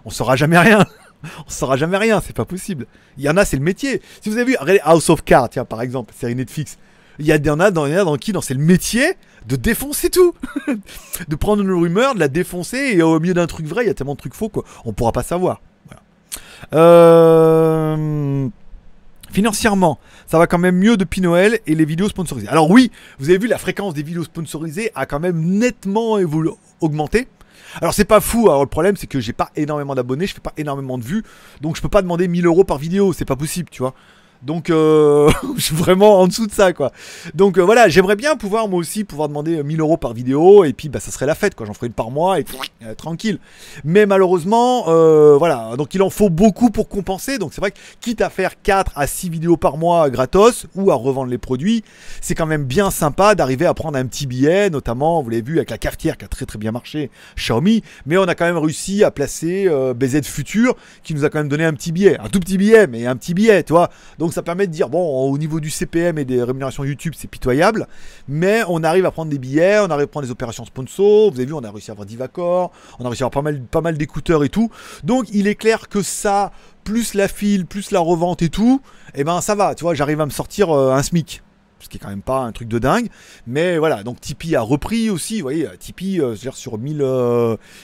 [0.04, 0.86] on saura jamais rien.
[1.48, 2.88] on saura jamais rien, c'est pas possible.
[3.18, 4.02] Il y en a, c'est le métier.
[4.22, 6.78] Si vous avez vu, House of Cards, tiens, par exemple, série Netflix.
[7.20, 9.16] Il y, en a dans, il y en a dans qui dans c'est le métier
[9.48, 10.36] de défoncer tout,
[11.28, 13.90] de prendre une rumeur, de la défoncer et au milieu d'un truc vrai, il y
[13.90, 15.62] a tellement de trucs faux qu'on on pourra pas savoir.
[16.74, 18.48] Euh,
[19.32, 22.50] financièrement, ça va quand même mieux depuis Noël et les vidéos sponsorisées.
[22.50, 26.20] Alors oui, vous avez vu la fréquence des vidéos sponsorisées a quand même nettement
[26.82, 27.28] augmenté.
[27.82, 30.40] Alors c'est pas fou, alors le problème c'est que j'ai pas énormément d'abonnés, je fais
[30.42, 31.24] pas énormément de vues,
[31.62, 33.94] donc je peux pas demander 1000 euros par vidéo, c'est pas possible, tu vois.
[34.44, 36.92] Donc euh, je suis vraiment en dessous de ça quoi.
[37.34, 40.74] Donc euh, voilà, j'aimerais bien pouvoir moi aussi pouvoir demander 1000 euros par vidéo et
[40.74, 41.66] puis bah ça serait la fête quoi.
[41.66, 42.46] J'en ferai une par mois et
[42.84, 43.40] euh, tranquille.
[43.84, 44.86] Mais malheureusement
[45.38, 47.38] voilà, donc il en faut beaucoup pour compenser.
[47.38, 50.92] Donc c'est vrai que quitte à faire 4 à 6 vidéos par mois gratos ou
[50.92, 51.84] à revendre les produits,
[52.22, 55.58] c'est quand même bien sympa d'arriver à prendre un petit billet, notamment vous l'avez vu
[55.58, 57.84] avec la cafetière qui a très très bien marché Xiaomi.
[58.06, 61.50] Mais on a quand même réussi à placer BZ Future qui nous a quand même
[61.50, 63.90] donné un petit billet, un tout petit billet mais un petit billet, tu vois.
[64.20, 67.14] Donc donc ça permet de dire, bon, au niveau du CPM et des rémunérations YouTube,
[67.16, 67.88] c'est pitoyable,
[68.28, 71.38] mais on arrive à prendre des billets, on arrive à prendre des opérations sponsor, vous
[71.38, 73.98] avez vu, on a réussi à avoir Divacor, on a réussi à avoir pas mal,
[73.98, 74.70] d'écouteurs et tout.
[75.06, 76.52] Donc il est clair que ça,
[76.84, 78.82] plus la file, plus la revente et tout,
[79.16, 81.42] et eh ben ça va, tu vois, j'arrive à me sortir euh, un SMIC
[81.80, 83.08] ce qui est quand même pas un truc de dingue.
[83.46, 87.06] Mais voilà, donc Tipeee a repris aussi, vous voyez, Tipeee, euh, sur 1000,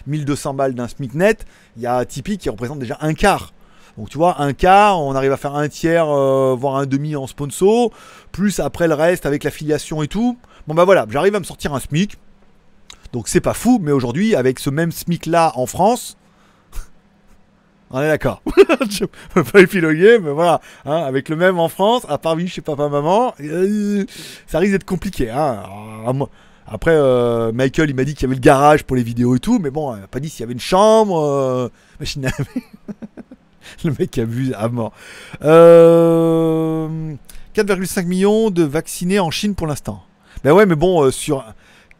[0.07, 1.45] 1200 euh, balles d'un SMIC net,
[1.77, 3.52] il y a Tipeee qui représente déjà un quart
[3.97, 7.15] donc tu vois, un quart, on arrive à faire un tiers, euh, voire un demi
[7.15, 7.91] en sponsor,
[8.31, 10.37] plus après le reste avec l'affiliation et tout.
[10.67, 12.17] Bon bah voilà, j'arrive à me sortir un SMIC.
[13.11, 16.17] Donc c'est pas fou, mais aujourd'hui, avec ce même SMIC là en France,
[17.91, 18.41] on est d'accord.
[18.89, 20.59] je peux pas épiloguer, mais voilà.
[20.85, 24.05] Hein, avec le même en France, à part vie chez papa, maman, euh,
[24.47, 25.29] ça risque d'être compliqué.
[25.29, 25.61] Hein.
[26.65, 29.39] après, euh, Michael, il m'a dit qu'il y avait le garage pour les vidéos et
[29.39, 32.31] tout, mais bon, il m'a pas dit s'il y avait une chambre, machine à
[33.83, 34.93] le mec abuse à mort.
[35.41, 36.89] 4,5 euh,
[38.05, 40.03] millions de vaccinés en Chine pour l'instant.
[40.43, 41.45] Ben ouais, mais bon, euh, sur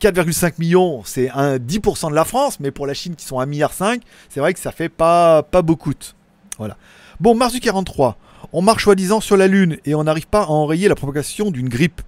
[0.02, 3.72] 4,5 millions, c'est 10% de la France, mais pour la Chine qui sont 1,5 milliard,
[3.74, 5.94] c'est vrai que ça fait pas, pas beaucoup.
[6.58, 6.78] Voilà.
[7.20, 8.18] Bon, mars du 43,
[8.52, 11.70] on marche soi-disant sur la Lune et on n'arrive pas à enrayer la propagation d'une
[11.70, 12.02] grippe.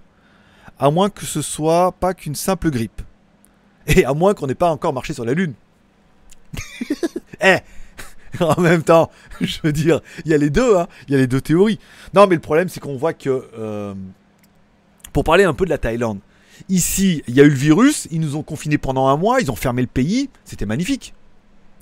[0.78, 3.00] À moins que ce soit pas qu'une simple grippe.
[3.86, 5.54] Et à moins qu'on n'ait pas encore marché sur la Lune.
[7.40, 7.58] eh,
[8.56, 11.18] en même temps, je veux dire, il y a les deux, hein, il y a
[11.18, 11.78] les deux théories.
[12.14, 13.94] Non, mais le problème, c'est qu'on voit que, euh,
[15.12, 16.18] pour parler un peu de la Thaïlande,
[16.68, 19.50] ici, il y a eu le virus, ils nous ont confinés pendant un mois, ils
[19.50, 21.14] ont fermé le pays, c'était magnifique.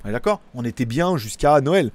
[0.03, 0.39] D'accord?
[0.53, 1.91] On était bien jusqu'à Noël.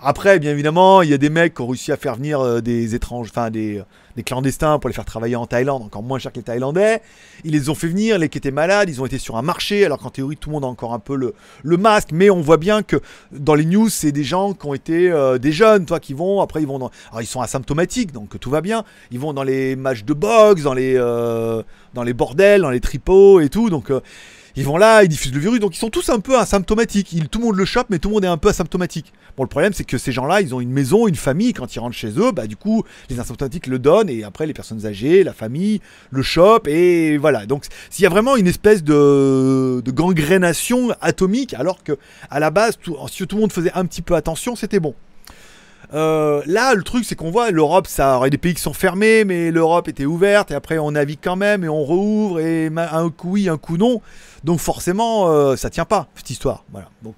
[0.00, 2.60] Après, bien évidemment, il y a des mecs qui ont réussi à faire venir euh,
[2.60, 3.82] des étranges, enfin des,
[4.22, 7.02] clandestins pour les faire travailler en Thaïlande, encore moins cher que les Thaïlandais.
[7.44, 9.84] Ils les ont fait venir, les qui étaient malades, ils ont été sur un marché,
[9.84, 11.34] alors qu'en théorie, tout le monde a encore un peu le,
[11.76, 12.08] masque.
[12.12, 12.96] Mais on voit bien que
[13.32, 16.40] dans les news, c'est des gens qui ont été euh, des jeunes, toi, qui vont,
[16.40, 16.90] après, ils vont dans.
[17.10, 18.84] Alors, ils sont asymptomatiques, donc tout va bien.
[19.10, 21.62] Ils vont dans les matchs de boxe, dans les, euh,
[21.94, 23.70] dans les bordels, dans les tripots et tout.
[23.70, 23.90] Donc
[24.58, 27.12] Ils vont là, ils diffusent le virus, donc ils sont tous un peu asymptomatiques.
[27.12, 29.12] Ils, tout le monde le chope, mais tout le monde est un peu asymptomatique.
[29.36, 31.52] Bon, le problème, c'est que ces gens-là, ils ont une maison, une famille.
[31.52, 34.54] Quand ils rentrent chez eux, bah du coup, les asymptomatiques le donnent, et après, les
[34.54, 37.44] personnes âgées, la famille, le chopent, et voilà.
[37.44, 41.98] Donc, s'il y a vraiment une espèce de, gangrénation atomique, alors que
[42.30, 42.78] à la base,
[43.10, 44.94] si tout le monde faisait un petit peu attention, c'était bon.
[45.94, 49.24] Euh, là, le truc, c'est qu'on voit l'Europe, ça aurait des pays qui sont fermés,
[49.24, 53.10] mais l'Europe était ouverte, et après on navigue quand même, et on rouvre, et un
[53.10, 54.00] coup oui, un coup non.
[54.44, 56.64] Donc forcément, euh, ça tient pas, cette histoire.
[56.70, 56.88] Voilà.
[57.02, 57.14] Donc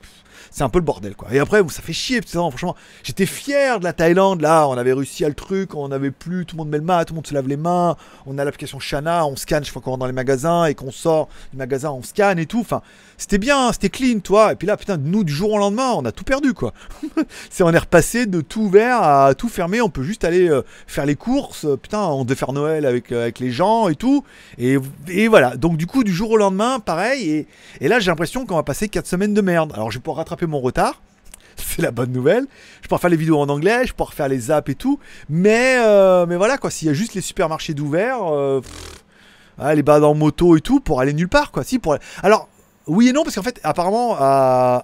[0.51, 1.29] c'est un peu le bordel, quoi.
[1.33, 2.75] Et après, ça fait chier, franchement.
[3.03, 6.47] J'étais fier de la Thaïlande, là, on avait réussi à le truc, on n'avait plus,
[6.47, 7.97] tout le monde met le mat, tout le monde se lave les mains,
[8.27, 10.91] on a l'application Shana, on scanne chaque fois qu'on rentre dans les magasins, et qu'on
[10.91, 12.61] sort du magasin, on scanne et tout.
[12.61, 12.83] Enfin,
[13.19, 14.53] c'était bien, c'était clean, toi.
[14.53, 16.73] Et puis là, putain, nous, du jour au lendemain, on a tout perdu, quoi.
[17.51, 19.81] c'est on est repassé de tout ouvert à tout fermé.
[19.81, 21.66] On peut juste aller euh, faire les courses.
[21.83, 24.23] Putain, on devait faire Noël avec, euh, avec les gens et tout.
[24.57, 24.79] Et,
[25.27, 25.57] voilà.
[25.57, 27.47] Donc, du coup, du jour au lendemain, pareil.
[27.81, 29.73] Et, là, j'ai l'impression qu'on va passer 4 semaines de merde.
[29.75, 31.03] Alors, je vais pouvoir rattraper mon retard.
[31.57, 32.47] C'est la bonne nouvelle.
[32.83, 35.01] Je peux faire les vidéos en anglais, je peux faire les apps et tout.
[35.29, 36.71] Mais, euh, mais voilà, quoi.
[36.71, 38.21] S'il y a juste les supermarchés d'ouvert.
[39.75, 42.49] les bas dans moto et tout pour aller nulle part quoi si pour alors
[42.89, 44.16] oui et non, parce qu'en fait, apparemment,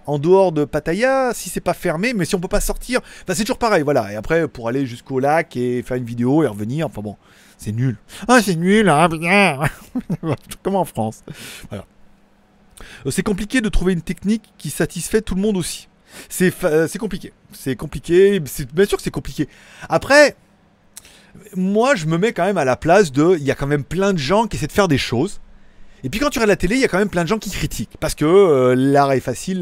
[0.07, 3.35] en dehors de Pattaya, si c'est pas fermé, mais si on peut pas sortir, bah,
[3.35, 4.13] c'est toujours pareil, voilà.
[4.13, 7.17] Et après, pour aller jusqu'au lac et faire une vidéo et revenir, enfin bon,
[7.59, 7.97] c'est nul.
[8.29, 9.09] Ah, c'est nul, hein.
[10.63, 11.25] Comme en France.
[11.71, 11.87] Voilà.
[13.07, 15.89] Euh, c'est compliqué de trouver une technique qui satisfait tout le monde aussi.
[16.29, 17.33] C'est euh, compliqué.
[17.53, 18.41] C'est compliqué.
[18.73, 19.49] Bien sûr que c'est compliqué.
[19.89, 20.37] Après,
[21.57, 23.37] moi, je me mets quand même à la place de.
[23.39, 25.41] Il y a quand même plein de gens qui essaient de faire des choses.
[26.05, 27.39] Et puis quand tu regardes la télé, il y a quand même plein de gens
[27.39, 27.97] qui critiquent.
[27.99, 29.61] Parce que euh, l'art est facile,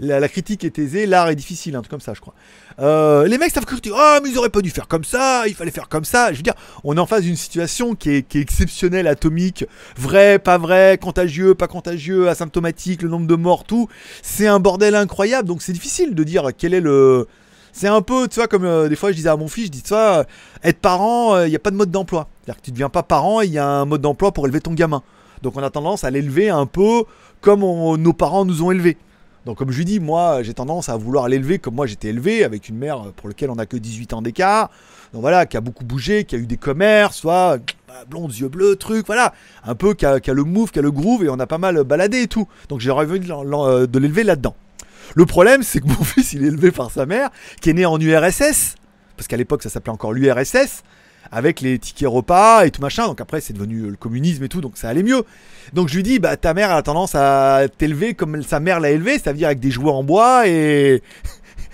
[0.00, 2.34] la, critique est aisée, l'art est difficile, un truc comme ça, je crois.
[2.80, 3.94] Euh, les mecs savent critiquer.
[3.96, 6.32] Oh, mais ils auraient pas dû faire comme ça, il fallait faire comme ça.
[6.32, 9.66] Je veux dire, on est en face d'une situation qui est, exceptionnelle, atomique,
[9.96, 13.88] vrai, pas vrai, contagieux, pas contagieux, asymptomatique, le nombre de morts, tout.
[14.20, 17.28] C'est un bordel incroyable, donc c'est difficile de dire quel est le.
[17.72, 19.70] C'est un peu, tu vois, comme euh, des fois je disais à mon fils, je
[19.70, 20.24] dis, tu vois,
[20.64, 22.26] être parent, il n'y a pas de mode d'emploi.
[22.42, 24.60] C'est-à-dire que tu ne deviens pas parent, il y a un mode d'emploi pour élever
[24.60, 25.04] ton gamin.
[25.42, 27.04] Donc on a tendance à l'élever un peu
[27.40, 28.96] comme nos parents nous ont élevés.
[29.46, 32.44] Donc comme je lui dis, moi j'ai tendance à vouloir l'élever comme moi j'étais élevé,
[32.44, 34.70] avec une mère pour laquelle on n'a que 18 ans d'écart.
[35.12, 38.48] Donc voilà, qui a beaucoup bougé, qui a eu des commerces, soit bah, blonde, yeux
[38.48, 39.32] bleus, truc, voilà.
[39.64, 41.82] Un peu qui a, le move, qui a le groove, et on a pas mal
[41.84, 42.46] baladé et tout.
[42.68, 44.54] Donc j'ai envie de l'élever là-dedans.
[45.14, 47.30] Le problème, c'est que mon fils, il est élevé par sa mère,
[47.62, 48.74] qui est né en URSS,
[49.16, 50.82] parce qu'à l'époque ça s'appelait encore l'URSS
[51.30, 53.06] avec les tickets repas et tout machin.
[53.06, 55.22] Donc après, c'est devenu le communisme et tout, donc ça allait mieux.
[55.72, 58.90] Donc je lui dis, bah ta mère a tendance à t'élever comme sa mère l'a
[58.90, 61.02] élevé, ça veut dire avec des jouets en bois et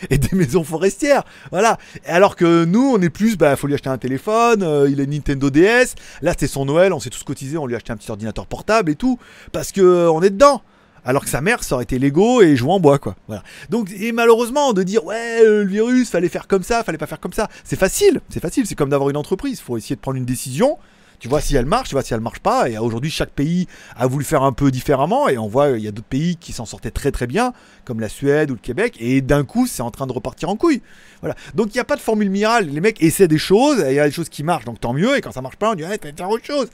[0.11, 1.25] et des maisons forestières.
[1.51, 1.79] Voilà.
[2.07, 5.11] Alors que nous, on est plus, bah, faut lui acheter un téléphone, euh, il une
[5.11, 5.95] Nintendo DS.
[6.23, 8.47] Là, c'était son Noël, on s'est tous cotisés, on lui a acheté un petit ordinateur
[8.47, 9.19] portable et tout,
[9.53, 10.63] parce que euh, on est dedans
[11.05, 13.17] alors que sa mère ça aurait été Lego et jouer en bois quoi.
[13.27, 13.43] Voilà.
[13.71, 17.21] Donc et malheureusement de dire ouais le virus fallait faire comme ça, fallait pas faire
[17.21, 20.19] comme ça, c'est facile, c'est facile, c'est comme d'avoir une entreprise, faut essayer de prendre
[20.19, 20.79] une décision.
[21.21, 22.69] Tu vois si elle marche, tu vois si elle marche pas.
[22.69, 25.29] Et aujourd'hui, chaque pays a voulu faire un peu différemment.
[25.29, 27.55] Et on voit, il y a d'autres pays qui s'en sortaient très très bien,
[27.87, 28.97] comme la Suède ou le Québec.
[29.01, 30.83] Et d'un coup, c'est en train de repartir en couille.
[31.21, 31.35] Voilà.
[31.55, 32.69] Donc il n'y a pas de formule miracle.
[32.69, 35.17] Les mecs essaient des choses, il y a des choses qui marchent, donc tant mieux.
[35.17, 36.69] Et quand ça marche pas, on dit, ouais, t'as faire autre chose.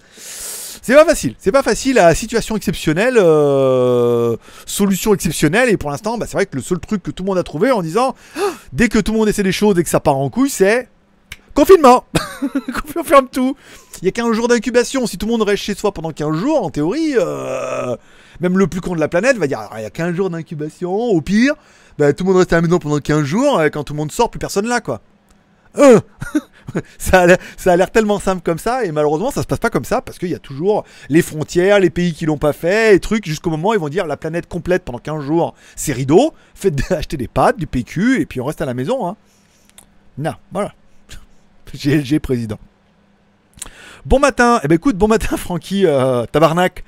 [0.82, 6.16] C'est pas facile, c'est pas facile à situation exceptionnelle, euh, solution exceptionnelle, et pour l'instant,
[6.16, 8.14] bah, c'est vrai que le seul truc que tout le monde a trouvé en disant,
[8.36, 8.40] ah,
[8.72, 10.88] dès que tout le monde essaie des choses et que ça part en couille, c'est
[11.54, 12.04] confinement.
[12.96, 13.56] On tout.
[14.00, 16.34] Il y a 15 jours d'incubation, si tout le monde reste chez soi pendant 15
[16.36, 17.96] jours, en théorie, euh,
[18.40, 20.30] même le plus con de la planète va dire, ah, il y a 15 jours
[20.30, 21.54] d'incubation, au pire,
[21.98, 24.12] bah, tout le monde reste à la maison pendant 15 jours, quand tout le monde
[24.12, 25.02] sort, plus personne là, quoi.
[25.76, 26.00] Euh
[26.98, 27.26] ça
[27.66, 30.18] a l'air tellement simple comme ça et malheureusement ça se passe pas comme ça parce
[30.18, 33.50] qu'il y a toujours les frontières, les pays qui l'ont pas fait et trucs jusqu'au
[33.50, 37.16] moment où ils vont dire la planète complète pendant 15 jours c'est rideau, faites acheter
[37.16, 39.06] des pâtes, du PQ et puis on reste à la maison.
[39.06, 39.16] Hein.
[40.18, 40.74] Non, voilà.
[41.74, 42.58] GLG président.
[44.06, 46.84] Bon matin, eh ben écoute, bon matin Francky, euh, tabarnak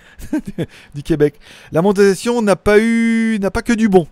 [0.94, 1.38] du Québec.
[1.70, 4.06] La mondialisation n'a pas eu, n'a pas que du bon.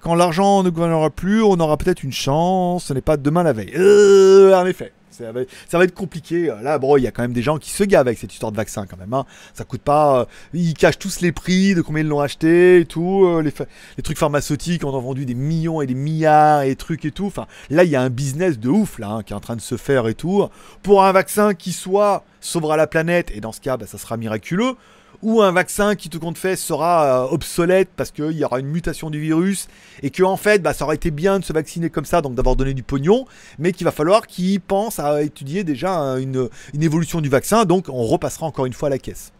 [0.00, 2.84] Quand l'argent ne gouvernera plus, on aura peut-être une chance.
[2.84, 3.72] Ce n'est pas demain la veille.
[3.76, 4.92] Euh, en effet.
[5.10, 6.52] Ça va, être compliqué.
[6.62, 8.52] Là, bon, il y a quand même des gens qui se gavent avec cette histoire
[8.52, 9.12] de vaccin quand même.
[9.12, 9.26] Hein.
[9.54, 10.20] Ça coûte pas.
[10.20, 13.24] Euh, ils cachent tous les prix de combien ils l'ont acheté et tout.
[13.24, 13.52] Euh, les,
[13.96, 17.26] les, trucs pharmaceutiques, on a vendu des millions et des milliards et trucs et tout.
[17.26, 19.56] Enfin, là, il y a un business de ouf là hein, qui est en train
[19.56, 20.48] de se faire et tout.
[20.82, 24.16] Pour un vaccin qui soit sauvera la planète et dans ce cas, bah, ça sera
[24.16, 24.76] miraculeux
[25.22, 28.68] ou un vaccin qui tout compte fait sera euh, obsolète parce qu'il y aura une
[28.68, 29.68] mutation du virus
[30.02, 32.34] et que en fait bah, ça aurait été bien de se vacciner comme ça, donc
[32.34, 33.26] d'avoir donné du pognon,
[33.58, 36.48] mais qu'il va falloir qu'ils pensent à étudier déjà une,
[36.80, 39.32] évolution du vaccin, donc on repassera encore une fois à la caisse.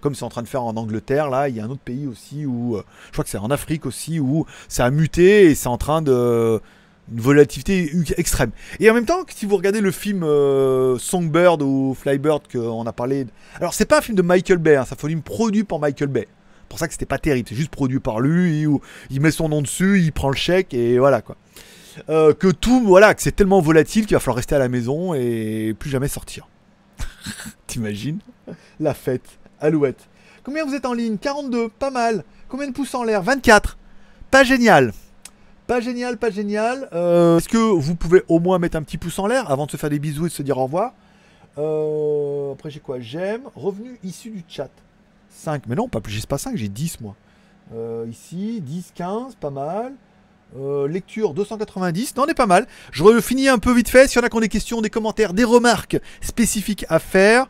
[0.00, 2.06] comme c'est en train de faire en Angleterre, là, il y a un autre pays
[2.06, 5.54] aussi où, euh, je crois que c'est en Afrique aussi, où ça a muté et
[5.54, 6.60] c'est en train de
[7.12, 8.50] une volatilité extrême.
[8.80, 12.92] Et en même temps, si vous regardez le film euh, Songbird ou Flybird qu'on a
[12.92, 13.26] parlé,
[13.56, 16.08] alors c'est pas un film de Michael Bay, hein, c'est un film produit par Michael
[16.08, 16.28] Bay.
[16.68, 18.80] Pour ça que c'était pas terrible, c'est juste produit par lui, où
[19.10, 21.36] il met son nom dessus, il prend le chèque et voilà quoi.
[22.08, 25.14] Euh, que tout, voilà, que c'est tellement volatile qu'il va falloir rester à la maison
[25.14, 26.48] et plus jamais sortir.
[27.66, 28.18] T'imagines?
[28.80, 30.08] La fête, Alouette.
[30.42, 31.16] Combien vous êtes en ligne?
[31.18, 32.24] 42, pas mal.
[32.48, 33.22] Combien de pouces en l'air?
[33.22, 33.78] 24.
[34.30, 34.92] Pas génial.
[35.66, 36.88] Pas génial, pas génial.
[36.92, 39.70] Euh, est-ce que vous pouvez au moins mettre un petit pouce en l'air avant de
[39.70, 40.92] se faire des bisous et de se dire au revoir
[41.56, 43.00] euh, Après, j'ai quoi?
[43.00, 43.42] J'aime.
[43.56, 44.68] Revenu issu du chat.
[45.30, 45.62] 5.
[45.66, 47.14] Mais non, pas plus, j'ai pas 5, j'ai 10 moi.
[47.74, 49.94] Euh, ici, 10, 15, pas mal.
[50.86, 52.66] lecture 290, non, on est pas mal.
[52.92, 54.06] Je finis un peu vite fait.
[54.06, 57.46] S'il y en a qui ont des questions, des commentaires, des remarques spécifiques à faire,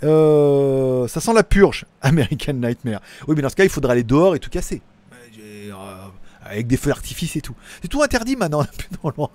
[0.00, 1.84] ça sent la purge.
[2.00, 3.02] American Nightmare.
[3.26, 4.80] Oui, mais dans ce cas, il faudra aller dehors et tout casser
[6.48, 7.54] avec des feux d'artifice et tout.
[7.82, 8.64] C'est tout interdit maintenant,
[9.16, 9.30] loin.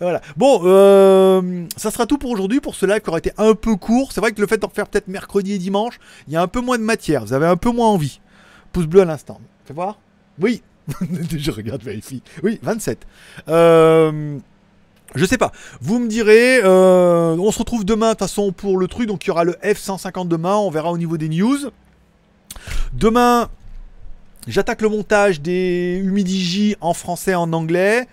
[0.00, 0.20] voilà.
[0.36, 3.76] Bon, euh, ça sera tout pour aujourd'hui, pour ce live qui aurait été un peu
[3.76, 4.12] court.
[4.12, 6.48] C'est vrai que le fait d'en faire peut-être mercredi et dimanche, il y a un
[6.48, 7.24] peu moins de matière.
[7.24, 8.20] Vous avez un peu moins envie.
[8.72, 9.40] Pouce bleu à l'instant.
[9.64, 9.98] Fais voir
[10.40, 10.62] Oui.
[11.30, 12.22] Je regarde, vérifie.
[12.42, 13.06] Oui, 27.
[13.48, 14.38] Euh,
[15.14, 15.52] je sais pas.
[15.80, 16.60] Vous me direz.
[16.62, 19.06] Euh, on se retrouve demain, de toute façon, pour le truc.
[19.06, 20.56] Donc, il y aura le F-150 demain.
[20.56, 21.58] On verra au niveau des news.
[22.92, 23.48] Demain,
[24.46, 28.06] J'attaque le montage des Humidigi en français et en anglais.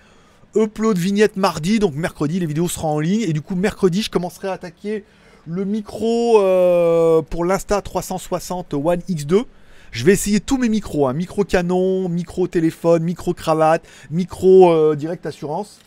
[0.55, 3.21] Upload vignette mardi, donc mercredi les vidéos seront en ligne.
[3.21, 5.03] Et du coup mercredi je commencerai à attaquer
[5.45, 9.43] le micro euh, pour l'Insta 360 One X2.
[9.91, 11.13] Je vais essayer tous mes micros, hein.
[11.13, 15.79] micro canon, micro téléphone, micro cravate, micro euh, direct assurance.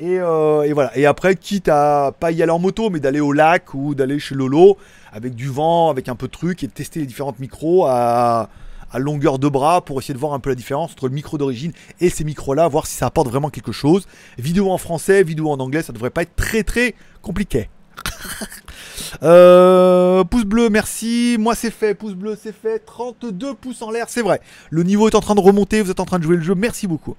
[0.00, 0.96] Euh, et, voilà.
[0.96, 4.20] Et après, quitte à pas y aller en moto, mais d'aller au lac ou d'aller
[4.20, 4.76] chez Lolo
[5.12, 8.48] avec du vent, avec un peu de truc et de tester les différentes micros à,
[8.90, 11.38] à longueur de bras pour essayer de voir un peu la différence entre le micro
[11.38, 14.06] d'origine et ces micros-là, voir si ça apporte vraiment quelque chose.
[14.38, 17.68] Vidéo en français, vidéo en anglais, ça devrait pas être très très compliqué.
[19.22, 21.36] Euh, pouce bleu, merci.
[21.38, 22.84] Moi c'est fait, pouce bleu c'est fait.
[22.84, 24.40] 32 pouces en l'air, c'est vrai.
[24.70, 26.54] Le niveau est en train de remonter, vous êtes en train de jouer le jeu.
[26.54, 27.16] Merci beaucoup.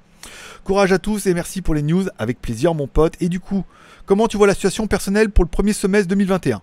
[0.64, 2.06] Courage à tous et merci pour les news.
[2.18, 3.16] Avec plaisir, mon pote.
[3.22, 3.66] Et du coup,
[4.06, 6.62] comment tu vois la situation personnelle pour le premier semestre 2021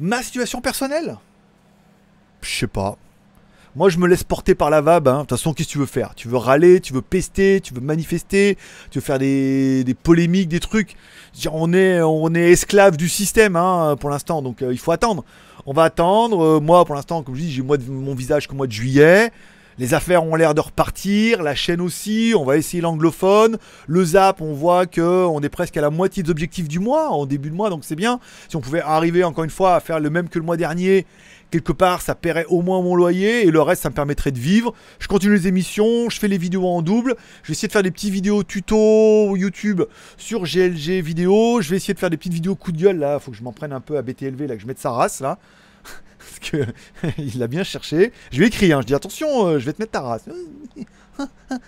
[0.00, 1.16] Ma situation personnelle?
[2.40, 2.96] Je sais pas.
[3.74, 5.08] Moi, je me laisse porter par la vab.
[5.08, 5.14] Hein.
[5.14, 6.14] De toute façon, qu'est-ce que tu veux faire?
[6.14, 8.58] Tu veux râler, tu veux pester, tu veux manifester,
[8.90, 10.94] tu veux faire des, polémiques, des trucs?
[11.50, 15.24] On est, on est esclave du système hein, pour l'instant, donc euh, il faut attendre.
[15.64, 16.44] On va attendre.
[16.44, 19.32] Euh, moi, pour l'instant, comme je dis, j'ai mon visage qu'au mois de juillet.
[19.78, 23.56] Les affaires ont l'air de repartir, la chaîne aussi, on va essayer l'anglophone.
[23.86, 27.08] Le zap, on voit que on est presque à la moitié des objectifs du mois,
[27.08, 28.20] en début de mois, donc c'est bien.
[28.50, 31.06] Si on pouvait arriver encore une fois à faire le même que le mois dernier
[31.52, 34.38] quelque part, ça paierait au moins mon loyer et le reste, ça me permettrait de
[34.38, 34.74] vivre.
[34.98, 37.14] Je continue les émissions, je fais les vidéos en double.
[37.42, 39.82] Je vais essayer de faire des petits vidéos tuto YouTube
[40.16, 41.60] sur GLG vidéo.
[41.60, 43.18] Je vais essayer de faire des petites vidéos coup de gueule là.
[43.20, 45.20] Faut que je m'en prenne un peu à BTLV là, que je mette sa race
[45.20, 45.38] là.
[46.18, 46.64] Parce que
[47.18, 48.12] il l'a bien cherché.
[48.32, 48.80] Je lui ai écrit, hein.
[48.80, 50.24] je dis attention, euh, je vais te mettre ta race.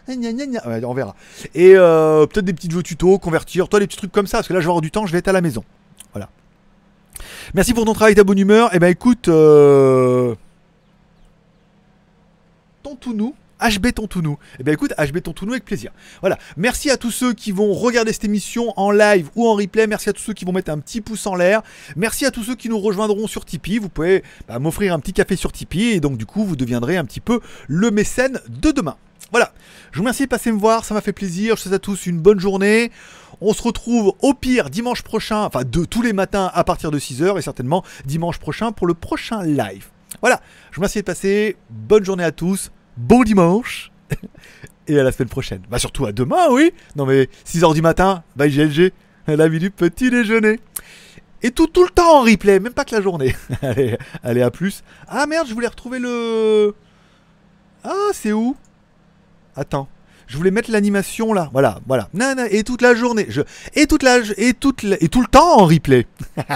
[0.09, 1.14] on verra.
[1.55, 4.49] Et euh, peut-être des petites vidéos tuto, convertir, toi des petits trucs comme ça, parce
[4.49, 5.62] que là je vais avoir du temps, je vais être à la maison.
[6.14, 6.30] Voilà.
[7.53, 8.70] Merci pour ton travail, ta bonne humeur.
[8.72, 10.34] Eh ben écoute, euh...
[12.82, 13.34] Tontounou.
[13.64, 14.38] HB Tontounou.
[14.58, 15.90] Eh bien écoute, HB Tontounou avec plaisir.
[16.20, 16.38] Voilà.
[16.56, 19.86] Merci à tous ceux qui vont regarder cette émission en live ou en replay.
[19.86, 21.62] Merci à tous ceux qui vont mettre un petit pouce en l'air.
[21.96, 23.78] Merci à tous ceux qui nous rejoindront sur Tipeee.
[23.78, 26.96] Vous pouvez bah, m'offrir un petit café sur Tipeee et donc du coup vous deviendrez
[26.96, 28.96] un petit peu le mécène de demain.
[29.30, 29.52] Voilà.
[29.92, 31.56] Je vous remercie de passer me voir, ça m'a fait plaisir.
[31.56, 32.90] Je vous souhaite à tous une bonne journée.
[33.40, 36.98] On se retrouve au pire dimanche prochain, enfin de tous les matins à partir de
[36.98, 39.86] 6h et certainement dimanche prochain pour le prochain live.
[40.20, 40.40] Voilà,
[40.70, 43.90] je vous remercie de passer, bonne journée à tous, bon dimanche
[44.88, 45.62] et à la semaine prochaine.
[45.70, 46.72] Bah surtout à demain, oui.
[46.97, 48.92] Non mais 6h du matin, bye GLG,
[49.26, 50.61] la vie du petit déjeuner.
[51.45, 53.36] Et tout, le temps en replay, même pas que la journée.
[53.62, 54.82] allez, allez, à plus.
[55.07, 56.74] Ah merde, je voulais retrouver le...
[57.84, 58.57] Ah, c'est où?
[59.55, 59.86] Attends.
[60.26, 61.51] Je voulais mettre l'animation là.
[61.53, 62.09] Voilà, voilà.
[62.51, 63.28] Et toute la journée.
[63.74, 64.20] Et toute la...
[64.38, 66.07] Et, toute et tout le temps en replay.